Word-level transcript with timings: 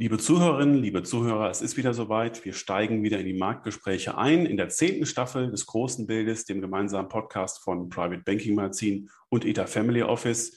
Liebe 0.00 0.16
Zuhörerinnen, 0.16 0.76
liebe 0.76 1.02
Zuhörer, 1.02 1.50
es 1.50 1.60
ist 1.60 1.76
wieder 1.76 1.92
soweit. 1.92 2.46
Wir 2.46 2.54
steigen 2.54 3.02
wieder 3.02 3.18
in 3.18 3.26
die 3.26 3.34
Marktgespräche 3.34 4.16
ein. 4.16 4.46
In 4.46 4.56
der 4.56 4.70
zehnten 4.70 5.04
Staffel 5.04 5.50
des 5.50 5.66
Großen 5.66 6.06
Bildes, 6.06 6.46
dem 6.46 6.62
gemeinsamen 6.62 7.10
Podcast 7.10 7.62
von 7.62 7.90
Private 7.90 8.22
Banking 8.24 8.54
Magazin 8.54 9.10
und 9.28 9.44
ETA 9.44 9.66
Family 9.66 10.02
Office, 10.02 10.56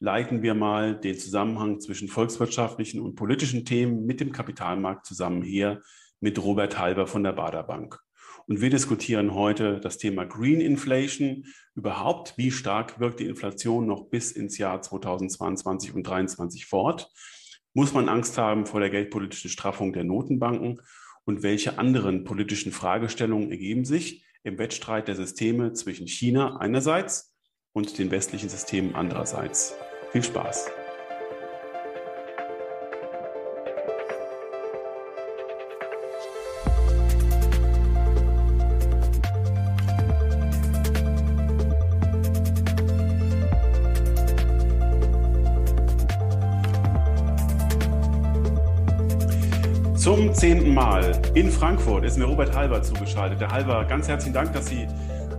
leiten 0.00 0.42
wir 0.42 0.54
mal 0.54 0.98
den 0.98 1.16
Zusammenhang 1.16 1.78
zwischen 1.78 2.08
volkswirtschaftlichen 2.08 3.00
und 3.00 3.14
politischen 3.14 3.64
Themen 3.64 4.06
mit 4.06 4.18
dem 4.18 4.32
Kapitalmarkt 4.32 5.06
zusammen 5.06 5.42
her 5.42 5.80
mit 6.18 6.42
Robert 6.42 6.76
Halber 6.76 7.06
von 7.06 7.22
der 7.22 7.30
Bader 7.30 7.62
Bank. 7.62 8.00
Und 8.48 8.60
wir 8.60 8.70
diskutieren 8.70 9.34
heute 9.34 9.78
das 9.78 9.98
Thema 9.98 10.24
Green 10.24 10.60
Inflation. 10.60 11.44
Überhaupt, 11.76 12.36
wie 12.38 12.50
stark 12.50 12.98
wirkt 12.98 13.20
die 13.20 13.26
Inflation 13.26 13.86
noch 13.86 14.06
bis 14.06 14.32
ins 14.32 14.58
Jahr 14.58 14.82
2022 14.82 15.94
und 15.94 16.04
2023 16.04 16.66
fort? 16.66 17.08
Muss 17.72 17.92
man 17.92 18.08
Angst 18.08 18.36
haben 18.36 18.66
vor 18.66 18.80
der 18.80 18.90
geldpolitischen 18.90 19.50
Straffung 19.50 19.92
der 19.92 20.02
Notenbanken? 20.02 20.80
Und 21.24 21.42
welche 21.44 21.78
anderen 21.78 22.24
politischen 22.24 22.72
Fragestellungen 22.72 23.50
ergeben 23.50 23.84
sich 23.84 24.24
im 24.42 24.58
Wettstreit 24.58 25.06
der 25.06 25.14
Systeme 25.14 25.72
zwischen 25.74 26.08
China 26.08 26.56
einerseits 26.56 27.32
und 27.72 27.98
den 27.98 28.10
westlichen 28.10 28.48
Systemen 28.48 28.96
andererseits? 28.96 29.76
Viel 30.10 30.24
Spaß! 30.24 30.79
Zum 50.40 50.48
zehnten 50.48 50.72
Mal 50.72 51.20
in 51.34 51.50
Frankfurt 51.50 52.02
ist 52.02 52.16
mir 52.16 52.24
Robert 52.24 52.56
Halber 52.56 52.82
zugeschaltet. 52.82 53.42
Der 53.42 53.50
Halber, 53.50 53.84
ganz 53.84 54.08
herzlichen 54.08 54.32
Dank, 54.32 54.54
dass 54.54 54.68
Sie 54.68 54.88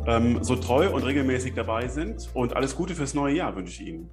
ähm, 0.06 0.44
so 0.44 0.56
treu 0.56 0.94
und 0.94 1.02
regelmäßig 1.02 1.56
dabei 1.56 1.88
sind 1.88 2.30
und 2.36 2.56
alles 2.56 2.76
Gute 2.76 2.94
fürs 2.94 3.16
neue 3.16 3.38
Jahr 3.38 3.56
wünsche 3.56 3.82
ich 3.82 3.90
Ihnen. 3.90 4.12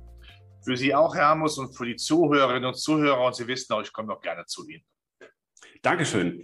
Für 0.65 0.79
Sie 0.79 0.95
auch, 0.95 1.15
Herr 1.15 1.27
Amos, 1.27 1.59
und 1.59 1.77
für 1.77 1.85
die 1.85 1.97
Zuhörerinnen 1.97 2.65
und 2.65 2.75
Zuhörer. 2.75 3.27
Und 3.27 3.37
Sie 3.37 3.47
wissen 3.47 3.71
auch, 3.75 3.83
ich 3.83 3.93
komme 3.93 4.09
noch 4.09 4.23
gerne 4.23 4.47
zu 4.47 4.67
Ihnen. 4.67 4.83
Dankeschön. 5.83 6.43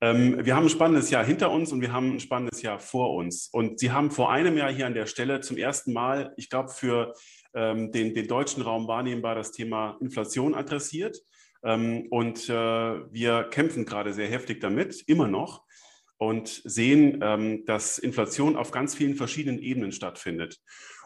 Ähm, 0.00 0.44
wir 0.44 0.56
haben 0.56 0.64
ein 0.64 0.70
spannendes 0.70 1.10
Jahr 1.10 1.24
hinter 1.24 1.52
uns 1.52 1.70
und 1.70 1.80
wir 1.80 1.92
haben 1.92 2.16
ein 2.16 2.20
spannendes 2.20 2.62
Jahr 2.62 2.80
vor 2.80 3.14
uns. 3.14 3.48
Und 3.52 3.78
Sie 3.78 3.92
haben 3.92 4.10
vor 4.10 4.28
einem 4.32 4.56
Jahr 4.56 4.72
hier 4.72 4.88
an 4.88 4.94
der 4.94 5.06
Stelle 5.06 5.40
zum 5.40 5.56
ersten 5.56 5.92
Mal, 5.92 6.34
ich 6.36 6.50
glaube, 6.50 6.70
für 6.70 7.14
ähm, 7.54 7.92
den, 7.92 8.12
den 8.12 8.26
deutschen 8.26 8.64
Raum 8.64 8.88
wahrnehmbar 8.88 9.36
das 9.36 9.52
Thema 9.52 9.96
Inflation 10.00 10.52
adressiert. 10.56 11.16
Ähm, 11.64 12.06
und 12.10 12.48
äh, 12.48 12.52
wir 12.52 13.44
kämpfen 13.44 13.86
gerade 13.86 14.12
sehr 14.12 14.28
heftig 14.28 14.60
damit, 14.60 15.02
immer 15.06 15.26
noch, 15.28 15.64
und 16.18 16.62
sehen, 16.64 17.20
ähm, 17.22 17.64
dass 17.64 17.98
Inflation 17.98 18.56
auf 18.56 18.70
ganz 18.70 18.94
vielen 18.94 19.16
verschiedenen 19.16 19.58
Ebenen 19.58 19.92
stattfindet. 19.92 20.60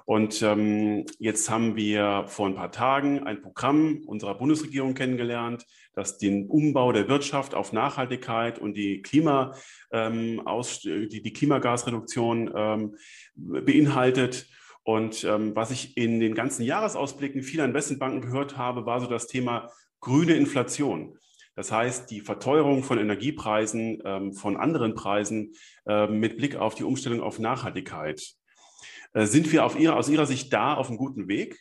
Und 0.05 0.43
ähm, 0.43 1.05
jetzt 1.19 1.51
haben 1.51 1.77
wir 1.77 2.25
vor 2.29 2.47
ein 2.47 2.55
paar 2.55 2.73
Tagen 2.73 3.25
ein 3.25 3.43
Programm 3.43 4.03
unserer 4.07 4.37
Bundesregierung 4.37 4.95
kennengelernt, 4.95 5.67
das 5.93 6.19
den 6.19 6.49
Umbau 6.49 6.93
der 6.93 7.09
Wirtschaft 7.09 7.55
auf 7.55 7.73
Nachhaltigkeit 7.75 8.59
und 8.59 8.75
die, 8.75 9.03
Klima, 9.03 9.55
die, 9.93 11.33
Klimagasreduktion 11.35 12.95
beinhaltet. 13.35 14.47
Und 14.83 15.25
ähm, 15.25 15.55
was 15.55 15.71
ich 15.71 15.99
in 15.99 16.21
den 16.21 16.35
ganzen 16.35 16.63
Jahresausblicken 16.63 17.43
vieler 17.43 17.67
Investmentbanken 17.67 18.23
gehört 18.23 18.57
habe, 18.57 18.87
war 18.87 19.01
so 19.03 19.07
das 19.07 19.27
Thema 19.27 19.69
grüne 20.01 20.35
Inflation. 20.35 21.19
Das 21.55 21.73
heißt, 21.73 22.11
die 22.11 22.21
Verteuerung 22.21 22.85
von 22.85 22.99
Energiepreisen, 22.99 24.01
ähm, 24.05 24.33
von 24.33 24.57
anderen 24.57 24.95
Preisen 24.95 25.55
äh, 25.87 26.07
mit 26.07 26.37
Blick 26.37 26.55
auf 26.55 26.77
die 26.77 26.85
Umstellung 26.85 27.21
auf 27.21 27.41
Nachhaltigkeit. 27.41 28.23
Äh, 29.13 29.27
sind 29.27 29.51
wir 29.51 29.69
ihrer, 29.77 29.97
aus 29.97 30.09
Ihrer 30.09 30.27
Sicht 30.27 30.53
da 30.53 30.75
auf 30.75 30.89
einem 30.89 30.99
guten 30.99 31.27
Weg? 31.27 31.59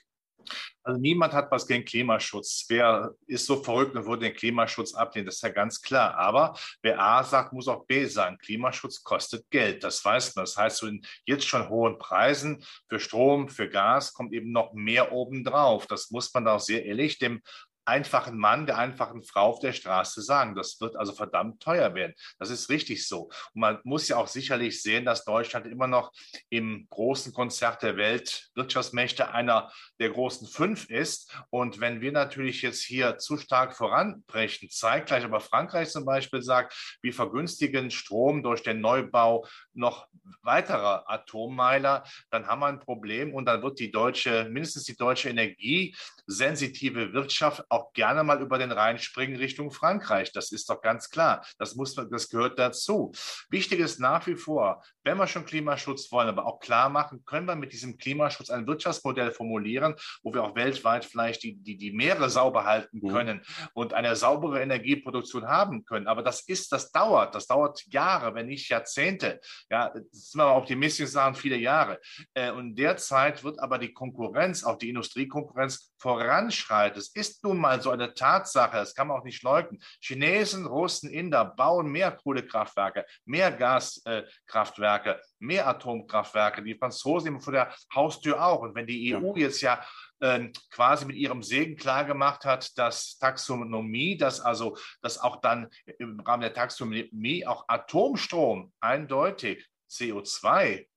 Also 0.84 1.02
niemand 1.02 1.34
hat 1.34 1.52
was 1.52 1.68
gegen 1.68 1.84
Klimaschutz. 1.84 2.66
Wer 2.70 3.14
ist 3.26 3.46
so 3.46 3.62
verrückt 3.62 3.96
und 3.98 4.06
würde 4.06 4.26
den 4.26 4.36
Klimaschutz 4.36 4.94
ablehnen? 4.94 5.26
Das 5.26 5.36
ist 5.36 5.42
ja 5.42 5.50
ganz 5.50 5.82
klar. 5.82 6.16
Aber 6.16 6.58
wer 6.82 6.98
A 7.02 7.24
sagt, 7.26 7.52
muss 7.52 7.68
auch 7.68 7.86
B 7.86 8.06
sagen. 8.06 8.38
Klimaschutz 8.38 9.04
kostet 9.04 9.50
Geld. 9.50 9.84
Das 9.84 10.04
weiß 10.06 10.36
man. 10.36 10.46
Das 10.46 10.56
heißt, 10.56 10.78
zu 10.78 10.86
den 10.86 11.02
jetzt 11.26 11.46
schon 11.46 11.68
hohen 11.68 11.98
Preisen 11.98 12.64
für 12.88 13.02
Strom, 13.02 13.50
für 13.50 13.68
Gas 13.68 14.14
kommt 14.14 14.32
eben 14.32 14.54
noch 14.54 14.72
mehr 14.74 15.12
obendrauf. 15.12 15.88
Das 15.88 16.10
muss 16.10 16.34
man 16.34 16.46
da 16.46 16.56
auch 16.56 16.62
sehr 16.62 16.86
ehrlich 16.86 17.20
dem 17.20 17.42
einfachen 17.88 18.38
Mann, 18.38 18.66
der 18.66 18.78
einfachen 18.78 19.24
Frau 19.24 19.48
auf 19.48 19.60
der 19.60 19.74
Straße 19.74 20.22
sagen. 20.22 20.56
Das 20.56 20.80
wird 20.82 20.98
also 20.98 21.14
verdammt 21.14 21.62
teuer 21.62 21.96
werden. 21.96 22.14
Das 22.38 22.50
ist 22.50 22.70
richtig 22.70 23.08
so. 23.08 23.30
Und 23.54 23.62
man 23.62 23.80
muss 23.84 24.08
ja 24.08 24.18
auch 24.18 24.28
sicherlich 24.28 24.82
sehen, 24.82 25.06
dass 25.06 25.24
Deutschland 25.24 25.66
immer 25.68 25.88
noch 25.88 26.12
im 26.50 26.88
großen 26.90 27.34
Konzert 27.34 27.82
der 27.84 27.96
Weltwirtschaftsmächte 27.98 29.32
einer 29.34 29.72
der 30.00 30.10
großen 30.10 30.48
fünf 30.48 30.90
ist. 30.90 31.34
Und 31.50 31.80
wenn 31.80 32.02
wir 32.02 32.12
natürlich 32.12 32.62
jetzt 32.62 32.84
hier 32.84 33.18
zu 33.18 33.38
stark 33.38 33.76
voranbrechen, 33.76 34.70
zeitgleich 34.70 35.24
aber 35.24 35.40
Frankreich 35.40 35.90
zum 35.90 36.06
Beispiel 36.06 36.42
sagt, 36.42 36.98
wir 37.02 37.14
vergünstigen 37.14 37.90
Strom 37.92 38.44
durch 38.44 38.64
den 38.64 38.82
Neubau 38.82 39.48
noch 39.74 40.08
weiterer 40.42 41.10
Atommeiler, 41.10 42.04
dann 42.32 42.48
haben 42.48 42.60
wir 42.60 42.68
ein 42.68 42.80
Problem 42.80 43.34
und 43.34 43.46
dann 43.46 43.62
wird 43.62 43.80
die 43.80 43.92
deutsche, 43.92 44.50
mindestens 44.50 44.84
die 44.84 44.98
deutsche 44.98 45.30
energiesensitive 45.30 47.14
Wirtschaft 47.14 47.64
auch 47.78 47.94
gerne 47.94 48.24
mal 48.24 48.42
über 48.42 48.58
den 48.58 48.72
Rhein 48.72 48.98
springen 48.98 49.38
Richtung 49.38 49.72
Frankreich. 49.72 50.32
Das 50.32 50.52
ist 50.52 50.70
doch 50.70 50.82
ganz 50.82 51.10
klar. 51.10 51.46
Das 51.58 51.76
muss 51.76 51.96
das 51.96 52.30
gehört 52.30 52.60
dazu. 52.60 53.12
Wichtig 53.50 53.80
ist 53.80 54.00
nach 54.00 54.26
wie 54.28 54.36
vor, 54.36 54.84
wenn 55.04 55.18
wir 55.18 55.28
schon 55.28 55.46
Klimaschutz 55.46 56.12
wollen, 56.12 56.28
aber 56.28 56.46
auch 56.46 56.60
klar 56.60 56.90
machen, 56.90 57.24
können 57.26 57.48
wir 57.48 57.56
mit 57.56 57.72
diesem 57.72 57.98
Klimaschutz 57.98 58.50
ein 58.50 58.68
Wirtschaftsmodell 58.68 59.32
formulieren, 59.32 59.96
wo 60.22 60.34
wir 60.34 60.44
auch 60.44 60.56
weltweit 60.56 61.06
vielleicht 61.06 61.44
die, 61.44 61.56
die, 61.56 61.78
die 61.78 61.92
Meere 61.92 62.30
sauber 62.30 62.66
halten 62.66 63.00
mhm. 63.02 63.10
können 63.10 63.38
mhm. 63.38 63.68
und 63.74 63.94
eine 63.94 64.16
saubere 64.16 64.62
Energieproduktion 64.62 65.48
haben 65.48 65.86
können. 65.86 66.08
Aber 66.08 66.24
das 66.24 66.42
ist, 66.42 66.72
das 66.72 66.92
dauert, 66.92 67.36
das 67.36 67.48
dauert 67.48 67.86
Jahre, 67.88 68.36
wenn 68.36 68.48
nicht 68.48 68.70
Jahrzehnte. 68.70 69.40
Ja, 69.70 69.94
sind 70.12 70.40
wir 70.40 70.56
optimistisch 70.56 71.10
sagen, 71.10 71.36
viele 71.36 71.58
Jahre. 71.58 72.00
Äh, 72.34 72.52
und 72.52 72.76
derzeit 72.76 73.44
wird 73.44 73.60
aber 73.60 73.78
die 73.78 73.94
Konkurrenz, 73.94 74.64
auch 74.64 74.78
die 74.78 74.90
Industriekonkurrenz 74.90 75.94
voranschreiten. 76.00 77.00
Es 77.00 77.10
ist 77.16 77.44
nun 77.44 77.58
mal 77.58 77.67
so 77.82 77.92
eine 77.92 78.14
Tatsache, 78.14 78.78
das 78.78 78.96
kann 78.96 79.08
man 79.08 79.20
auch 79.20 79.24
nicht 79.24 79.44
leugnen. 79.44 79.82
Chinesen, 80.02 80.66
Russen, 80.66 81.10
Inder 81.10 81.46
bauen 81.46 81.92
mehr 81.92 82.12
Kohlekraftwerke, 82.12 83.06
mehr 83.26 83.52
Gaskraftwerke, 83.52 85.22
mehr 85.40 85.68
Atomkraftwerke. 85.68 86.64
Die 86.64 86.76
Franzosen 86.76 87.40
vor 87.40 87.54
der 87.54 87.74
Haustür 87.94 88.44
auch. 88.44 88.62
Und 88.62 88.76
wenn 88.76 88.88
die 88.88 89.16
EU 89.16 89.36
jetzt 89.36 89.62
ja 89.62 89.84
ähm, 90.22 90.52
quasi 90.72 91.06
mit 91.06 91.16
ihrem 91.16 91.44
Segen 91.44 91.76
klargemacht 91.76 92.46
hat, 92.46 92.78
dass 92.78 93.18
Taxonomie, 93.18 94.18
dass 94.18 94.40
also, 94.40 94.78
dass 95.02 95.20
auch 95.20 95.42
dann 95.42 95.70
im 96.00 96.20
Rahmen 96.20 96.42
der 96.42 96.54
Taxonomie 96.54 97.46
auch 97.46 97.66
Atomstrom 97.68 98.74
eindeutig 98.80 99.68
CO2 99.90 100.88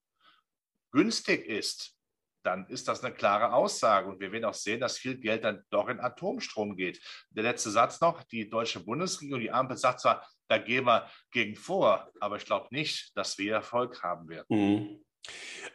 günstig 0.93 1.47
ist, 1.47 1.97
dann 2.43 2.67
ist 2.69 2.89
das 2.89 3.05
eine 3.05 3.15
klare 3.15 3.53
Aussage. 3.53 4.09
Und 4.09 4.21
wir 4.21 4.33
werden 4.33 4.45
auch 4.45 4.55
sehen, 4.55 4.81
dass 4.81 4.99
viel 4.99 5.19
Geld 5.19 5.45
dann 5.45 5.63
doch 5.71 5.89
in 5.89 6.01
Atomstrom 6.01 6.77
geht. 6.77 7.01
Der 7.31 7.43
letzte 7.43 7.71
Satz 7.71 8.01
noch, 8.01 8.23
die 8.25 8.49
deutsche 8.49 8.81
Bundesregierung, 8.81 9.41
die 9.41 9.51
Ampel 9.51 9.77
sagt 9.77 10.01
zwar, 10.01 10.27
da 10.49 10.59
gehen 10.59 10.85
wir 10.85 11.09
gegen 11.31 11.55
vor, 11.55 12.11
aber 12.19 12.37
ich 12.37 12.45
glaube 12.45 12.69
nicht, 12.71 13.17
dass 13.17 13.39
wir 13.39 13.55
Erfolg 13.55 14.03
haben 14.03 14.29
werden. 14.29 14.47
Mhm. 14.49 15.05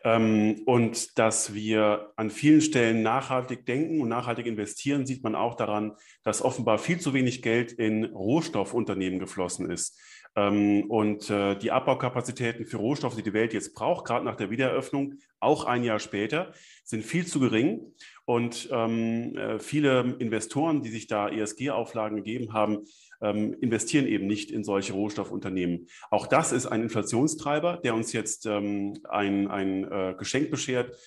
Ähm, 0.04 0.62
und 0.66 1.18
dass 1.18 1.54
wir 1.54 2.12
an 2.16 2.30
vielen 2.30 2.62
Stellen 2.62 3.02
nachhaltig 3.02 3.66
denken 3.66 4.02
und 4.02 4.10
nachhaltig 4.10 4.46
investieren, 4.46 5.06
sieht 5.06 5.24
man 5.24 5.36
auch 5.36 5.56
daran, 5.56 5.94
dass 6.24 6.42
offenbar 6.42 6.78
viel 6.78 7.00
zu 7.00 7.14
wenig 7.14 7.42
Geld 7.42 7.72
in 7.72 8.06
Rohstoffunternehmen 8.06 9.20
geflossen 9.20 9.70
ist. 9.70 10.00
Ähm, 10.36 10.86
und 10.90 11.30
äh, 11.30 11.56
die 11.56 11.72
Abbaukapazitäten 11.72 12.66
für 12.66 12.78
Rohstoffe, 12.78 13.16
die 13.16 13.24
die 13.24 13.34
Welt 13.34 13.54
jetzt 13.54 13.74
braucht, 13.74 14.06
gerade 14.06 14.26
nach 14.26 14.36
der 14.36 14.50
Wiedereröffnung, 14.50 15.16
auch 15.40 15.66
ein 15.66 15.84
Jahr 15.84 16.00
später, 16.00 16.54
sind 16.84 17.04
viel 17.04 17.26
zu 17.26 17.40
gering. 17.40 17.94
Und 18.26 18.70
ähm, 18.72 19.38
äh, 19.38 19.60
viele 19.60 20.16
Investoren, 20.20 20.82
die 20.82 20.90
sich 20.90 21.08
da 21.08 21.30
ESG-Auflagen 21.30 22.18
gegeben 22.18 22.54
haben, 22.54 22.86
ähm, 23.22 23.56
investieren 23.62 24.08
eben 24.08 24.28
nicht 24.28 24.52
in 24.52 24.64
solche 24.64 24.94
Rohstoffunternehmen. 24.94 25.88
Auch 26.12 26.28
das 26.28 26.52
ist 26.52 26.66
ein 26.66 26.84
Inflationstreiber, 26.84 27.78
der 27.78 27.96
uns 27.96 28.12
jetzt 28.12 28.46
ein, 28.46 29.00
ein 29.06 29.84
äh, 29.86 30.16
Geschenk 30.18 30.52
beschert, 30.52 30.98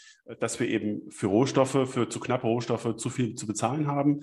dass 0.40 0.60
wir 0.60 0.68
eben 0.68 1.10
für 1.10 1.26
Rohstoffe, 1.26 1.90
für 1.90 2.08
zu 2.08 2.20
knappe 2.20 2.46
Rohstoffe 2.46 2.96
zu 2.96 3.10
viel 3.10 3.34
zu 3.34 3.46
bezahlen 3.46 3.86
haben. 3.86 4.20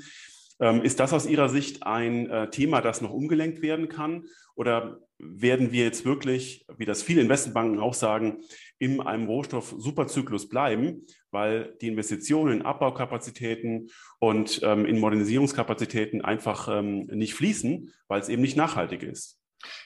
Ähm, 0.59 0.81
ist 0.81 0.99
das 0.99 1.13
aus 1.13 1.25
Ihrer 1.25 1.49
Sicht 1.49 1.83
ein 1.83 2.29
äh, 2.29 2.49
Thema, 2.49 2.81
das 2.81 3.01
noch 3.01 3.11
umgelenkt 3.11 3.61
werden 3.61 3.89
kann? 3.89 4.25
Oder 4.55 5.01
werden 5.17 5.71
wir 5.71 5.83
jetzt 5.83 6.05
wirklich, 6.05 6.65
wie 6.77 6.85
das 6.85 7.03
viele 7.03 7.21
Investmentbanken 7.21 7.79
auch 7.79 7.93
sagen, 7.93 8.43
in 8.79 9.01
einem 9.01 9.27
Rohstoff-Superzyklus 9.27 10.49
bleiben, 10.49 11.05
weil 11.31 11.75
die 11.81 11.87
Investitionen 11.87 12.59
in 12.59 12.65
Abbaukapazitäten 12.65 13.89
und 14.19 14.61
ähm, 14.63 14.85
in 14.85 14.99
Modernisierungskapazitäten 14.99 16.23
einfach 16.23 16.67
ähm, 16.69 17.05
nicht 17.07 17.33
fließen, 17.33 17.93
weil 18.07 18.21
es 18.21 18.29
eben 18.29 18.41
nicht 18.41 18.57
nachhaltig 18.57 19.03
ist. 19.03 19.39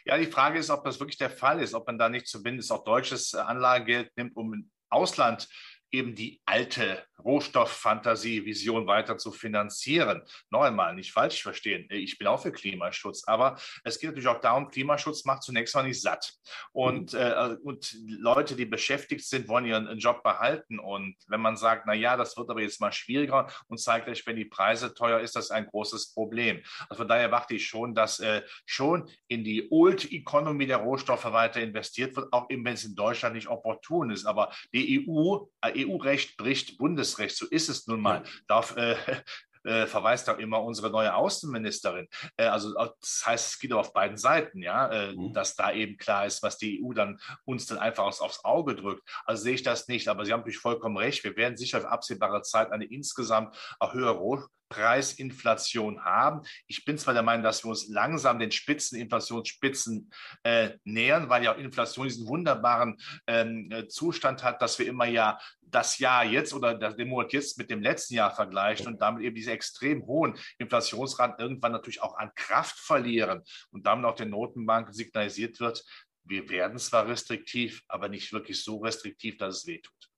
Ja, 0.06 0.18
die 0.18 0.26
Frage 0.26 0.60
ist, 0.60 0.70
ob 0.70 0.84
das 0.84 1.00
wirklich 1.00 1.18
der 1.18 1.30
Fall 1.30 1.62
ist, 1.62 1.74
ob 1.74 1.88
man 1.88 1.98
da 1.98 2.10
nicht 2.10 2.28
zumindest 2.28 2.72
auch 2.72 2.84
deutsches 2.84 3.34
Anlagegeld 3.34 4.12
nimmt, 4.18 4.36
um 4.36 4.54
im 4.54 4.70
Ausland 4.90 5.48
eben 5.92 6.16
die 6.16 6.42
alte 6.46 7.04
Rohstofffantasie, 7.24 8.46
Vision 8.46 8.88
weiter 8.88 9.18
zu 9.18 9.32
finanzieren. 9.32 10.22
Noch 10.50 10.62
einmal, 10.62 10.96
nicht 10.96 11.12
falsch 11.12 11.42
verstehen, 11.42 11.88
ich 11.90 12.18
bin 12.18 12.28
auch 12.28 12.42
für 12.42 12.52
Klimaschutz, 12.52 13.24
aber 13.28 13.58
es 13.84 14.00
geht 14.00 14.10
natürlich 14.10 14.28
auch 14.28 14.42
darum, 14.42 14.70
Klimaschutz 14.70 15.26
macht 15.26 15.44
zunächst 15.44 15.76
mal 15.76 15.84
nicht 15.84 16.02
satt. 16.02 16.34
Und, 16.72 17.14
mhm. 17.14 17.20
äh, 17.20 17.56
und 17.64 17.96
Leute, 18.08 18.56
die 18.56 18.66
beschäftigt 18.66 19.26
sind, 19.26 19.48
wollen 19.48 19.66
ihren 19.66 19.98
Job 19.98 20.24
behalten. 20.24 20.80
Und 20.80 21.16
wenn 21.28 21.42
man 21.42 21.58
sagt, 21.58 21.84
na 21.86 21.94
ja, 21.94 22.18
das 22.18 22.38
wird 22.38 22.50
aber 22.50 22.62
jetzt 22.62 22.82
mal 22.82 22.92
schwieriger 22.92 23.48
und 23.68 23.80
zeigt 23.80 24.08
euch, 24.08 24.26
wenn 24.26 24.36
die 24.36 24.46
Preise 24.46 24.94
teuer 24.94 25.20
ist, 25.20 25.36
das 25.36 25.52
ein 25.52 25.68
großes 25.68 26.14
Problem. 26.14 26.62
Also 26.90 27.02
von 27.02 27.08
daher 27.08 27.24
erwarte 27.24 27.56
ich 27.56 27.68
schon, 27.68 27.96
dass 27.96 28.20
äh, 28.20 28.42
schon 28.66 29.10
in 29.28 29.44
die 29.44 29.68
Old 29.72 30.12
Economy 30.12 30.68
der 30.68 30.78
Rohstoffe 30.78 31.26
weiter 31.26 31.62
investiert 31.62 32.16
wird, 32.16 32.32
auch 32.32 32.50
eben 32.50 32.66
wenn 32.66 32.74
es 32.74 32.86
in 32.86 32.96
Deutschland 32.96 33.36
nicht 33.36 33.48
opportun 33.48 34.12
ist. 34.12 34.26
Aber 34.26 34.52
die 34.74 35.08
EU, 35.08 35.46
äh, 35.62 35.86
EU-Recht 35.86 36.38
bricht 36.38 36.78
Bundes 36.78 37.09
Bundesrecht, 37.10 37.38
so 37.38 37.46
ist 37.48 37.70
es 37.70 37.88
nun 37.88 38.02
mal, 38.02 38.24
darf, 38.48 38.76
äh, 38.76 38.96
äh, 39.66 39.86
verweist 39.88 40.30
auch 40.30 40.38
immer 40.38 40.64
unsere 40.64 40.90
neue 40.90 41.14
Außenministerin. 41.14 42.08
Äh, 42.38 42.46
also 42.46 42.74
das 42.74 43.24
heißt, 43.26 43.54
es 43.54 43.60
geht 43.60 43.74
auf 43.74 43.94
beiden 43.94 44.18
Seiten, 44.18 44.62
ja, 44.62 44.88
äh, 44.88 45.14
mhm. 45.14 45.34
dass 45.34 45.56
da 45.56 45.72
eben 45.72 45.98
klar 45.98 46.26
ist, 46.26 46.42
was 46.44 46.58
die 46.58 46.82
EU 46.84 46.94
dann 46.94 47.20
uns 47.46 47.66
dann 47.66 47.78
einfach 47.78 48.06
aufs, 48.06 48.22
aufs 48.22 48.44
Auge 48.46 48.76
drückt. 48.76 49.04
Also 49.26 49.44
sehe 49.44 49.56
ich 49.56 49.64
das 49.64 49.88
nicht, 49.88 50.08
aber 50.08 50.26
Sie 50.26 50.32
haben 50.32 50.42
natürlich 50.42 50.60
vollkommen 50.60 50.98
recht. 50.98 51.24
Wir 51.24 51.36
werden 51.36 51.58
sicher 51.58 51.80
auf 51.80 51.86
absehbare 51.86 52.42
Zeit 52.42 52.72
eine 52.72 52.86
insgesamt 52.86 53.56
auch 53.80 53.94
höhere 53.94 54.20
Preisinflation 54.70 56.04
haben. 56.04 56.42
Ich 56.68 56.86
bin 56.86 56.98
zwar 56.98 57.14
der 57.14 57.24
Meinung, 57.24 57.44
dass 57.44 57.64
wir 57.64 57.70
uns 57.70 57.88
langsam 57.90 58.40
den 58.40 58.52
Spitzen, 58.52 59.00
Inflationsspitzen 59.00 60.12
äh, 60.44 60.72
nähern, 60.84 61.30
weil 61.30 61.44
ja 61.44 61.54
auch 61.54 61.58
Inflation 61.58 62.08
diesen 62.08 62.28
wunderbaren 62.28 62.98
ähm, 63.28 63.70
äh, 63.72 63.88
Zustand 63.88 64.44
hat, 64.44 64.62
dass 64.62 64.80
wir 64.80 64.88
immer 64.88 65.06
ja 65.06 65.40
das 65.62 66.00
Jahr 66.00 66.24
jetzt 66.24 66.54
oder 66.54 66.76
den 66.76 67.08
Monat 67.08 67.34
jetzt 67.34 67.58
mit 67.58 67.70
dem 67.70 67.82
letzten 67.82 68.16
Jahr 68.16 68.34
vergleichen 68.34 68.88
und 68.88 69.02
damit 69.02 69.24
eben 69.24 69.36
diese 69.36 69.52
extrem 69.52 70.06
hohen 70.06 70.38
Inflationsraten 70.58 71.40
irgendwann 71.40 71.72
natürlich 71.72 72.02
auch 72.02 72.18
an 72.18 72.32
Kraft 72.36 72.80
verlieren 72.80 73.44
und 73.72 73.86
damit 73.86 74.06
auch 74.06 74.16
den 74.16 74.30
Notenbanken 74.30 74.94
signalisiert 74.94 75.60
wird, 75.60 75.84
wir 76.24 76.50
werden 76.50 76.78
zwar 76.78 77.08
restriktiv, 77.08 77.84
aber 77.88 78.08
nicht 78.08 78.32
wirklich 78.34 78.64
so 78.64 78.78
restriktiv, 78.78 79.38
dass 79.38 79.58
es 79.58 79.68
wehtut. 79.68 80.10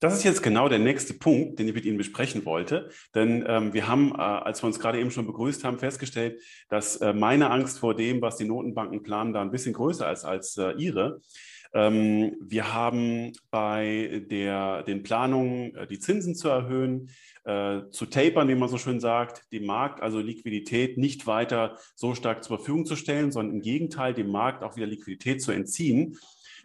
Das 0.00 0.14
ist 0.14 0.24
jetzt 0.24 0.42
genau 0.42 0.68
der 0.68 0.80
nächste 0.80 1.14
Punkt, 1.14 1.58
den 1.58 1.68
ich 1.68 1.74
mit 1.74 1.86
Ihnen 1.86 1.96
besprechen 1.96 2.44
wollte. 2.44 2.90
Denn 3.14 3.44
ähm, 3.46 3.72
wir 3.72 3.88
haben, 3.88 4.12
äh, 4.12 4.20
als 4.20 4.62
wir 4.62 4.66
uns 4.66 4.78
gerade 4.78 5.00
eben 5.00 5.10
schon 5.10 5.26
begrüßt 5.26 5.64
haben, 5.64 5.78
festgestellt, 5.78 6.42
dass 6.68 6.96
äh, 6.96 7.12
meine 7.12 7.50
Angst 7.50 7.78
vor 7.78 7.94
dem, 7.94 8.20
was 8.20 8.36
die 8.36 8.44
Notenbanken 8.44 9.02
planen, 9.02 9.32
da 9.32 9.40
ein 9.40 9.50
bisschen 9.50 9.72
größer 9.72 10.10
ist 10.12 10.24
als 10.24 10.58
äh, 10.58 10.72
Ihre. 10.72 11.20
Ähm, 11.74 12.36
wir 12.40 12.72
haben 12.72 13.32
bei 13.50 14.24
der, 14.30 14.84
den 14.84 15.02
Planungen, 15.02 15.74
äh, 15.74 15.86
die 15.88 15.98
Zinsen 15.98 16.36
zu 16.36 16.48
erhöhen, 16.48 17.10
äh, 17.44 17.82
zu 17.90 18.06
tapern, 18.06 18.48
wie 18.48 18.54
man 18.54 18.68
so 18.68 18.78
schön 18.78 19.00
sagt, 19.00 19.52
dem 19.52 19.66
Markt, 19.66 20.00
also 20.00 20.20
Liquidität, 20.20 20.98
nicht 20.98 21.26
weiter 21.26 21.76
so 21.96 22.14
stark 22.14 22.44
zur 22.44 22.58
Verfügung 22.58 22.86
zu 22.86 22.94
stellen, 22.94 23.32
sondern 23.32 23.56
im 23.56 23.62
Gegenteil, 23.62 24.14
dem 24.14 24.30
Markt 24.30 24.62
auch 24.62 24.76
wieder 24.76 24.86
Liquidität 24.86 25.42
zu 25.42 25.50
entziehen. 25.50 26.16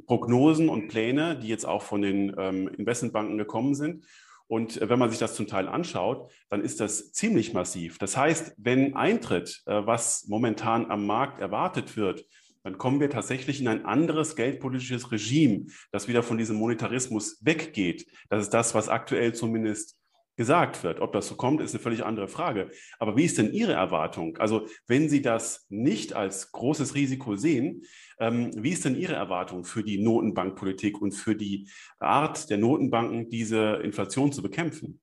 Prognosen 0.05 0.69
und 0.69 0.87
Pläne, 0.87 1.37
die 1.37 1.47
jetzt 1.47 1.65
auch 1.65 1.83
von 1.83 2.01
den 2.01 2.35
ähm, 2.37 2.67
Investmentbanken 2.67 3.37
gekommen 3.37 3.75
sind. 3.75 4.05
Und 4.47 4.81
äh, 4.81 4.89
wenn 4.89 4.99
man 4.99 5.09
sich 5.09 5.19
das 5.19 5.35
zum 5.35 5.47
Teil 5.47 5.67
anschaut, 5.67 6.31
dann 6.49 6.61
ist 6.61 6.79
das 6.79 7.11
ziemlich 7.11 7.53
massiv. 7.53 7.99
Das 7.99 8.17
heißt, 8.17 8.55
wenn 8.57 8.95
eintritt, 8.95 9.61
äh, 9.65 9.85
was 9.85 10.25
momentan 10.27 10.89
am 10.89 11.05
Markt 11.05 11.39
erwartet 11.39 11.95
wird, 11.95 12.25
dann 12.63 12.77
kommen 12.77 12.99
wir 12.99 13.09
tatsächlich 13.09 13.61
in 13.61 13.67
ein 13.67 13.85
anderes 13.85 14.35
geldpolitisches 14.35 15.11
Regime, 15.11 15.67
das 15.91 16.07
wieder 16.07 16.23
von 16.23 16.37
diesem 16.37 16.57
Monetarismus 16.57 17.39
weggeht. 17.41 18.07
Das 18.29 18.43
ist 18.43 18.53
das, 18.53 18.75
was 18.75 18.89
aktuell 18.89 19.33
zumindest 19.33 19.98
gesagt 20.39 20.85
wird. 20.85 21.01
Ob 21.01 21.11
das 21.11 21.27
so 21.27 21.35
kommt, 21.35 21.59
ist 21.59 21.75
eine 21.75 21.83
völlig 21.83 22.05
andere 22.05 22.29
Frage. 22.29 22.71
Aber 22.97 23.17
wie 23.17 23.25
ist 23.25 23.37
denn 23.37 23.51
Ihre 23.51 23.73
Erwartung? 23.73 24.37
Also 24.37 24.67
wenn 24.87 25.09
Sie 25.09 25.21
das 25.21 25.65
nicht 25.67 26.13
als 26.13 26.53
großes 26.53 26.95
Risiko 26.95 27.35
sehen, 27.35 27.81
ähm, 28.21 28.49
wie 28.55 28.69
ist 28.69 28.85
denn 28.85 28.95
Ihre 28.95 29.15
Erwartung 29.15 29.65
für 29.65 29.83
die 29.83 30.01
Notenbankpolitik 30.01 31.01
und 31.01 31.11
für 31.11 31.35
die 31.35 31.67
Art 31.99 32.49
der 32.49 32.57
Notenbanken, 32.57 33.27
diese 33.27 33.81
Inflation 33.83 34.31
zu 34.31 34.41
bekämpfen? 34.41 35.01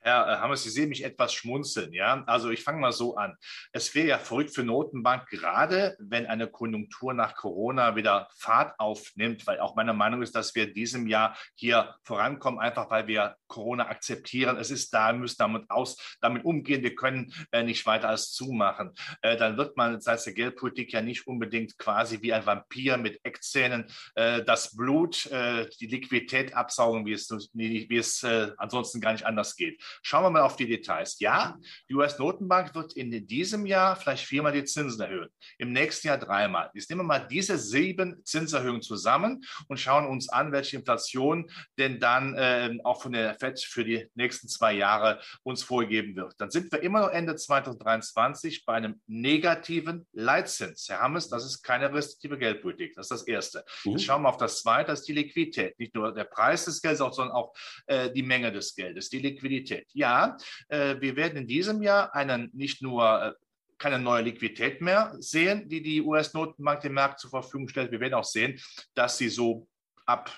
Herr 0.00 0.28
äh, 0.28 0.36
Hammers, 0.38 0.62
Sie 0.62 0.70
sehen 0.70 0.88
mich 0.88 1.04
etwas 1.04 1.32
schmunzeln. 1.32 1.92
Ja? 1.92 2.22
Also 2.26 2.50
ich 2.50 2.62
fange 2.62 2.80
mal 2.80 2.92
so 2.92 3.16
an. 3.16 3.36
Es 3.72 3.94
wäre 3.94 4.08
ja 4.08 4.18
verrückt 4.18 4.54
für 4.54 4.64
Notenbank, 4.64 5.28
gerade 5.28 5.96
wenn 5.98 6.26
eine 6.26 6.48
Konjunktur 6.48 7.14
nach 7.14 7.34
Corona 7.34 7.96
wieder 7.96 8.28
Fahrt 8.36 8.78
aufnimmt, 8.78 9.46
weil 9.46 9.60
auch 9.60 9.76
meine 9.76 9.94
Meinung 9.94 10.22
ist, 10.22 10.34
dass 10.34 10.54
wir 10.54 10.68
in 10.68 10.74
diesem 10.74 11.06
Jahr 11.06 11.36
hier 11.54 11.94
vorankommen, 12.02 12.60
einfach 12.60 12.90
weil 12.90 13.06
wir 13.06 13.36
Corona 13.46 13.88
akzeptieren. 13.88 14.56
Es 14.56 14.70
ist 14.70 14.92
da, 14.94 15.12
wir 15.12 15.18
müssen 15.18 15.36
damit, 15.38 15.70
aus, 15.70 16.16
damit 16.20 16.44
umgehen. 16.44 16.82
Wir 16.82 16.94
können 16.94 17.32
äh, 17.52 17.62
nicht 17.62 17.86
weiter 17.86 18.08
als 18.08 18.32
zumachen. 18.32 18.92
Äh, 19.22 19.36
dann 19.36 19.56
wird 19.56 19.76
man 19.76 20.00
seitens 20.00 20.24
der 20.24 20.34
Geldpolitik 20.34 20.92
ja 20.92 21.00
nicht 21.00 21.26
unbedingt 21.26 21.78
quasi 21.78 22.22
wie 22.22 22.32
ein 22.32 22.46
Vampir 22.46 22.96
mit 22.96 23.20
Eckzähnen 23.24 23.86
äh, 24.14 24.44
das 24.44 24.76
Blut, 24.76 25.26
äh, 25.26 25.68
die 25.80 25.86
Liquidität 25.86 26.54
absaugen, 26.54 27.06
wie 27.06 27.12
es, 27.12 27.28
wie 27.52 27.96
es 27.96 28.22
äh, 28.22 28.52
ansonsten 28.58 29.00
gar 29.00 29.12
nicht 29.12 29.26
anders 29.26 29.56
geht. 29.56 29.82
Schauen 30.02 30.24
wir 30.24 30.30
mal 30.30 30.42
auf 30.42 30.56
die 30.56 30.66
Details. 30.66 31.18
Ja, 31.20 31.56
die 31.88 31.94
US-Notenbank 31.94 32.74
wird 32.74 32.94
in 32.96 33.26
diesem 33.26 33.66
Jahr 33.66 33.96
vielleicht 33.96 34.24
viermal 34.24 34.52
die 34.52 34.64
Zinsen 34.64 35.00
erhöhen, 35.00 35.28
im 35.58 35.72
nächsten 35.72 36.08
Jahr 36.08 36.18
dreimal. 36.18 36.70
Jetzt 36.74 36.90
nehmen 36.90 37.02
wir 37.02 37.06
mal 37.06 37.26
diese 37.26 37.58
sieben 37.58 38.24
Zinserhöhungen 38.24 38.82
zusammen 38.82 39.44
und 39.68 39.78
schauen 39.78 40.06
uns 40.06 40.28
an, 40.28 40.52
welche 40.52 40.76
Inflation 40.76 41.50
denn 41.78 42.00
dann 42.00 42.34
äh, 42.34 42.76
auch 42.84 43.02
von 43.02 43.12
der 43.12 43.34
FED 43.34 43.60
für 43.60 43.84
die 43.84 44.06
nächsten 44.14 44.48
zwei 44.48 44.72
Jahre 44.72 45.20
uns 45.42 45.62
vorgegeben 45.62 46.16
wird. 46.16 46.34
Dann 46.38 46.50
sind 46.50 46.70
wir 46.72 46.82
immer 46.82 47.00
noch 47.00 47.10
Ende 47.10 47.36
2023 47.36 48.64
bei 48.64 48.74
einem 48.74 49.00
negativen 49.06 50.06
Leitzins. 50.12 50.88
Herr 50.88 51.00
Hammes, 51.00 51.28
das 51.28 51.44
ist 51.44 51.62
keine 51.62 51.92
restriktive 51.92 52.38
Geldpolitik. 52.38 52.94
Das 52.94 53.06
ist 53.06 53.20
das 53.20 53.26
Erste. 53.26 53.64
Mhm. 53.84 53.92
Jetzt 53.92 54.04
schauen 54.04 54.22
wir 54.22 54.28
auf 54.28 54.36
das 54.36 54.60
Zweite, 54.60 54.90
das 54.90 55.00
ist 55.00 55.08
die 55.08 55.14
Liquidität. 55.14 55.78
Nicht 55.78 55.94
nur 55.94 56.12
der 56.12 56.24
Preis 56.24 56.64
des 56.64 56.80
Geldes, 56.80 56.98
sondern 56.98 57.30
auch 57.30 57.54
äh, 57.86 58.10
die 58.10 58.22
Menge 58.22 58.52
des 58.52 58.74
Geldes, 58.74 59.08
die 59.08 59.18
Liquidität. 59.18 59.77
Ja, 59.92 60.36
äh, 60.68 60.96
wir 61.00 61.16
werden 61.16 61.38
in 61.38 61.46
diesem 61.46 61.82
Jahr 61.82 62.14
einen 62.14 62.50
nicht 62.52 62.82
nur 62.82 63.22
äh, 63.22 63.32
keine 63.78 63.98
neue 63.98 64.22
Liquidität 64.22 64.80
mehr 64.80 65.14
sehen, 65.18 65.68
die 65.68 65.82
die 65.82 66.02
US-Notenbank 66.02 66.80
dem 66.80 66.94
Markt 66.94 67.20
zur 67.20 67.30
Verfügung 67.30 67.68
stellt. 67.68 67.92
Wir 67.92 68.00
werden 68.00 68.14
auch 68.14 68.24
sehen, 68.24 68.60
dass 68.94 69.18
sie 69.18 69.28
so 69.28 69.68
ab 70.04 70.36